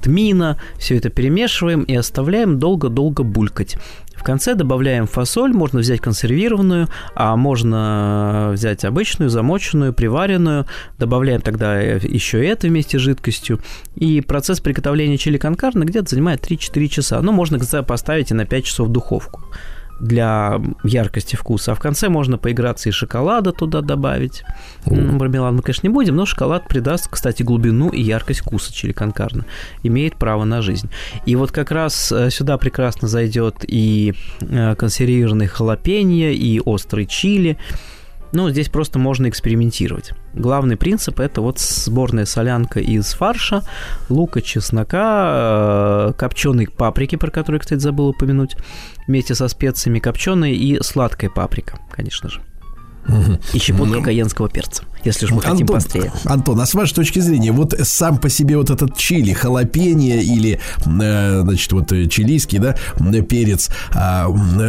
тмина, 0.05 0.57
все 0.77 0.97
это 0.97 1.09
перемешиваем 1.09 1.81
и 1.83 1.95
оставляем 1.95 2.59
долго-долго 2.59 3.23
булькать. 3.23 3.75
В 4.15 4.23
конце 4.23 4.55
добавляем 4.55 5.07
фасоль, 5.07 5.51
можно 5.51 5.79
взять 5.79 5.99
консервированную, 5.99 6.87
а 7.15 7.35
можно 7.35 8.51
взять 8.53 8.85
обычную, 8.85 9.29
замоченную, 9.29 9.93
приваренную. 9.93 10.65
Добавляем 10.97 11.41
тогда 11.41 11.79
еще 11.79 12.43
это 12.45 12.67
вместе 12.67 12.97
с 12.97 13.01
жидкостью. 13.01 13.59
И 13.95 14.21
процесс 14.21 14.61
приготовления 14.61 15.17
чили 15.17 15.37
конкарна 15.37 15.83
где-то 15.83 16.09
занимает 16.11 16.49
3-4 16.49 16.87
часа. 16.87 17.21
Но 17.21 17.31
можно 17.31 17.59
поставить 17.83 18.31
и 18.31 18.33
на 18.33 18.45
5 18.45 18.63
часов 18.63 18.87
в 18.87 18.91
духовку 18.91 19.43
для 19.99 20.61
яркости 20.83 21.35
вкуса. 21.35 21.71
А 21.71 21.75
в 21.75 21.79
конце 21.79 22.09
можно 22.09 22.37
поиграться 22.37 22.89
и 22.89 22.91
шоколада 22.91 23.51
туда 23.51 23.81
добавить. 23.81 24.43
Mm. 24.85 25.13
Мармелад 25.13 25.53
мы, 25.53 25.61
конечно, 25.61 25.87
не 25.87 25.93
будем, 25.93 26.15
но 26.15 26.25
шоколад 26.25 26.67
придаст, 26.67 27.07
кстати, 27.09 27.43
глубину 27.43 27.89
и 27.89 28.01
яркость 28.01 28.41
вкуса 28.41 28.73
чили 28.73 28.91
конкарна. 28.91 29.45
Имеет 29.83 30.15
право 30.15 30.43
на 30.43 30.61
жизнь. 30.61 30.89
И 31.25 31.35
вот 31.35 31.51
как 31.51 31.71
раз 31.71 32.11
э, 32.11 32.29
сюда 32.29 32.57
прекрасно 32.57 33.07
зайдет 33.07 33.65
и 33.67 34.13
э, 34.41 34.75
консервированные 34.75 35.47
халапеньо, 35.47 36.29
и 36.29 36.59
острый 36.59 37.05
чили. 37.05 37.57
Ну, 38.35 38.49
здесь 38.49 38.67
просто 38.67 38.99
можно 38.99 39.29
экспериментировать. 39.29 40.11
Главный 40.33 40.75
принцип– 40.75 41.19
это 41.21 41.39
вот 41.39 41.57
сборная 41.57 42.25
солянка 42.25 42.81
из 42.81 43.13
фарша, 43.13 43.63
лука, 44.09 44.41
чеснока, 44.41 46.09
э, 46.09 46.13
копченой 46.17 46.67
паприки, 46.67 47.15
про 47.15 47.31
которую, 47.31 47.61
кстати, 47.61 47.79
забыл 47.79 48.09
упомянуть, 48.09 48.57
вместе 49.07 49.35
со 49.35 49.47
специями 49.47 49.99
копченой 49.99 50.53
и 50.53 50.83
сладкая 50.83 51.29
паприка, 51.29 51.79
конечно 51.89 52.27
же. 52.27 52.41
И 53.53 53.59
щепотка 53.59 53.97
ну, 53.97 54.03
каенского 54.03 54.49
перца, 54.49 54.83
если 55.03 55.25
уж 55.25 55.31
мы 55.31 55.37
Антон, 55.37 55.51
хотим 55.51 55.67
быстрее. 55.67 56.11
Антон, 56.25 56.59
а 56.59 56.65
с 56.65 56.73
вашей 56.73 56.95
точки 56.95 57.19
зрения, 57.19 57.51
вот 57.51 57.75
сам 57.83 58.17
по 58.17 58.29
себе 58.29 58.57
вот 58.57 58.69
этот 58.69 58.97
чили, 58.97 59.33
халапеньо 59.33 60.15
или, 60.15 60.59
э, 60.85 61.41
значит, 61.41 61.71
вот 61.71 61.91
э, 61.91 62.07
чилийский, 62.07 62.57
да, 62.57 62.75
перец, 63.21 63.69
а, 63.93 64.27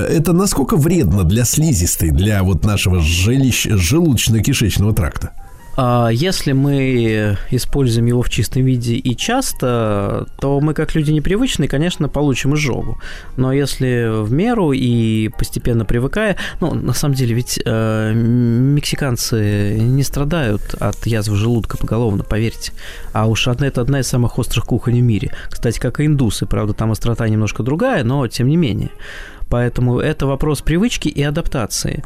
это 0.09 0.33
насколько 0.33 0.77
вредно 0.77 1.25
для 1.25 1.45
слизистой, 1.45 2.11
для 2.11 2.43
вот 2.43 2.65
нашего 2.65 3.01
жилищ, 3.01 3.67
желудочно-кишечного 3.67 4.95
тракта? 4.95 5.33
А 5.77 6.09
если 6.09 6.53
мы 6.53 7.37
используем 7.51 8.07
его 8.07 8.23
в 8.23 8.31
чистом 8.31 8.65
виде 8.65 8.97
и 8.97 9.15
часто, 9.15 10.27
то 10.41 10.61
мы, 10.61 10.73
как 10.73 10.95
люди 10.95 11.11
непривычные, 11.11 11.69
конечно, 11.69 12.09
получим 12.09 12.55
изжогу. 12.55 12.99
Но 13.37 13.53
если 13.53 14.23
в 14.23 14.33
меру 14.33 14.73
и 14.73 15.29
постепенно 15.29 15.85
привыкая, 15.85 16.37
ну, 16.61 16.73
на 16.75 16.95
самом 16.95 17.15
деле, 17.15 17.35
ведь 17.35 17.61
э, 17.63 18.13
мексиканцы 18.15 19.77
не 19.79 20.03
страдают 20.03 20.75
от 20.81 21.07
язв 21.07 21.33
желудка 21.35 21.77
поголовно, 21.77 22.25
поверьте. 22.25 22.73
А 23.13 23.27
уж 23.27 23.47
это 23.47 23.81
одна 23.83 24.01
из 24.01 24.07
самых 24.07 24.39
острых 24.39 24.65
кухонь 24.65 24.99
в 25.01 25.03
мире. 25.03 25.31
Кстати, 25.51 25.79
как 25.79 26.01
и 26.01 26.07
индусы, 26.07 26.47
правда, 26.47 26.73
там 26.73 26.91
острота 26.91 27.29
немножко 27.29 27.63
другая, 27.63 28.03
но 28.03 28.27
тем 28.29 28.49
не 28.49 28.57
менее. 28.57 28.91
Поэтому 29.49 30.01
это 30.01 30.27
вопрос 30.27 30.63
привычки 30.63 31.09
и 31.09 31.23
адаптации. 31.23 32.03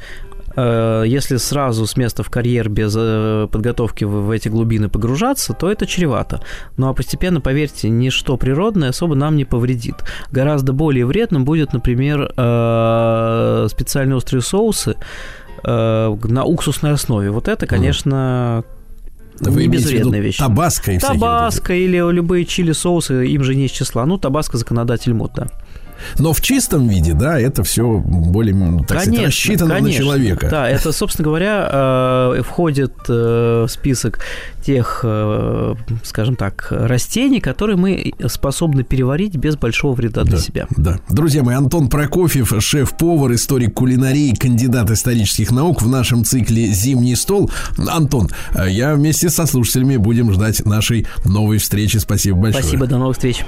Э, 0.56 1.04
если 1.06 1.36
сразу 1.36 1.86
с 1.86 1.96
места 1.96 2.22
в 2.22 2.30
карьер 2.30 2.68
без 2.68 2.94
э, 2.96 3.48
подготовки 3.50 4.04
в 4.04 4.30
эти 4.30 4.48
глубины 4.48 4.88
погружаться, 4.88 5.52
то 5.52 5.70
это 5.70 5.86
чревато. 5.86 6.42
Ну 6.76 6.88
а 6.88 6.94
постепенно, 6.94 7.40
поверьте, 7.40 7.88
ничто 7.88 8.36
природное 8.36 8.90
особо 8.90 9.14
нам 9.14 9.36
не 9.36 9.44
повредит. 9.44 9.96
Гораздо 10.30 10.72
более 10.72 11.06
вредным 11.06 11.44
будет, 11.44 11.72
например, 11.72 12.32
э, 12.36 13.68
специальные 13.70 14.16
острые 14.16 14.42
соусы 14.42 14.96
на 15.62 16.44
уксусной 16.44 16.92
основе. 16.92 17.30
Вот 17.30 17.46
это, 17.46 17.66
конечно, 17.66 18.64
вы 19.40 19.62
не 19.62 19.68
безвредная 19.68 20.20
вещь. 20.20 20.38
Табаско 20.38 20.92
и 20.92 20.98
Табаско 20.98 21.74
или 21.74 21.96
любые 22.12 22.44
чили-соусы, 22.44 23.26
им 23.26 23.44
же 23.44 23.54
не 23.54 23.66
из 23.66 23.70
числа. 23.70 24.06
Ну, 24.06 24.18
табаско 24.18 24.56
законодатель 24.56 25.12
мод, 25.14 25.32
да. 25.34 25.48
Но 26.18 26.32
в 26.32 26.40
чистом 26.40 26.88
виде, 26.88 27.14
да, 27.14 27.38
это 27.38 27.62
все 27.64 27.98
более, 27.98 28.54
так 28.86 28.88
конечно, 28.88 29.04
сказать, 29.04 29.26
рассчитано 29.26 29.74
конечно. 29.74 29.88
на 29.88 29.92
человека. 29.92 30.48
Да, 30.50 30.68
это, 30.68 30.92
собственно 30.92 31.24
говоря, 31.24 31.68
э, 31.70 32.42
входит 32.42 32.92
э, 33.08 33.64
в 33.66 33.68
список 33.68 34.20
тех, 34.64 35.00
э, 35.04 35.74
скажем 36.02 36.36
так, 36.36 36.68
растений, 36.70 37.40
которые 37.40 37.76
мы 37.76 38.12
способны 38.28 38.82
переварить 38.82 39.36
без 39.36 39.56
большого 39.56 39.94
вреда 39.94 40.24
для 40.24 40.36
да, 40.36 40.42
себя. 40.42 40.66
Да. 40.76 41.00
Друзья 41.08 41.42
мои, 41.42 41.54
Антон 41.54 41.88
Прокофьев, 41.88 42.52
шеф-повар, 42.58 43.32
историк 43.32 43.74
кулинарии, 43.74 44.34
кандидат 44.34 44.90
исторических 44.90 45.50
наук 45.50 45.82
в 45.82 45.88
нашем 45.88 46.24
цикле 46.24 46.66
«Зимний 46.66 47.16
стол». 47.16 47.50
Антон, 47.88 48.28
я 48.68 48.94
вместе 48.94 49.30
со 49.30 49.46
слушателями 49.46 49.96
будем 49.96 50.32
ждать 50.32 50.64
нашей 50.66 51.06
новой 51.24 51.58
встречи. 51.58 51.96
Спасибо 51.98 52.38
большое. 52.38 52.62
Спасибо, 52.62 52.86
до 52.86 52.98
новых 52.98 53.16
встреч. 53.16 53.44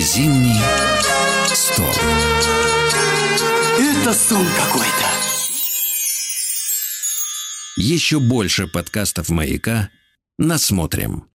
Зимний 0.00 0.58
стол. 1.54 1.90
Это 3.78 4.14
сон 4.14 4.46
какой-то. 4.56 5.06
Еще 7.76 8.18
больше 8.18 8.66
подкастов 8.66 9.28
«Маяка» 9.28 9.90
насмотрим. 10.38 11.28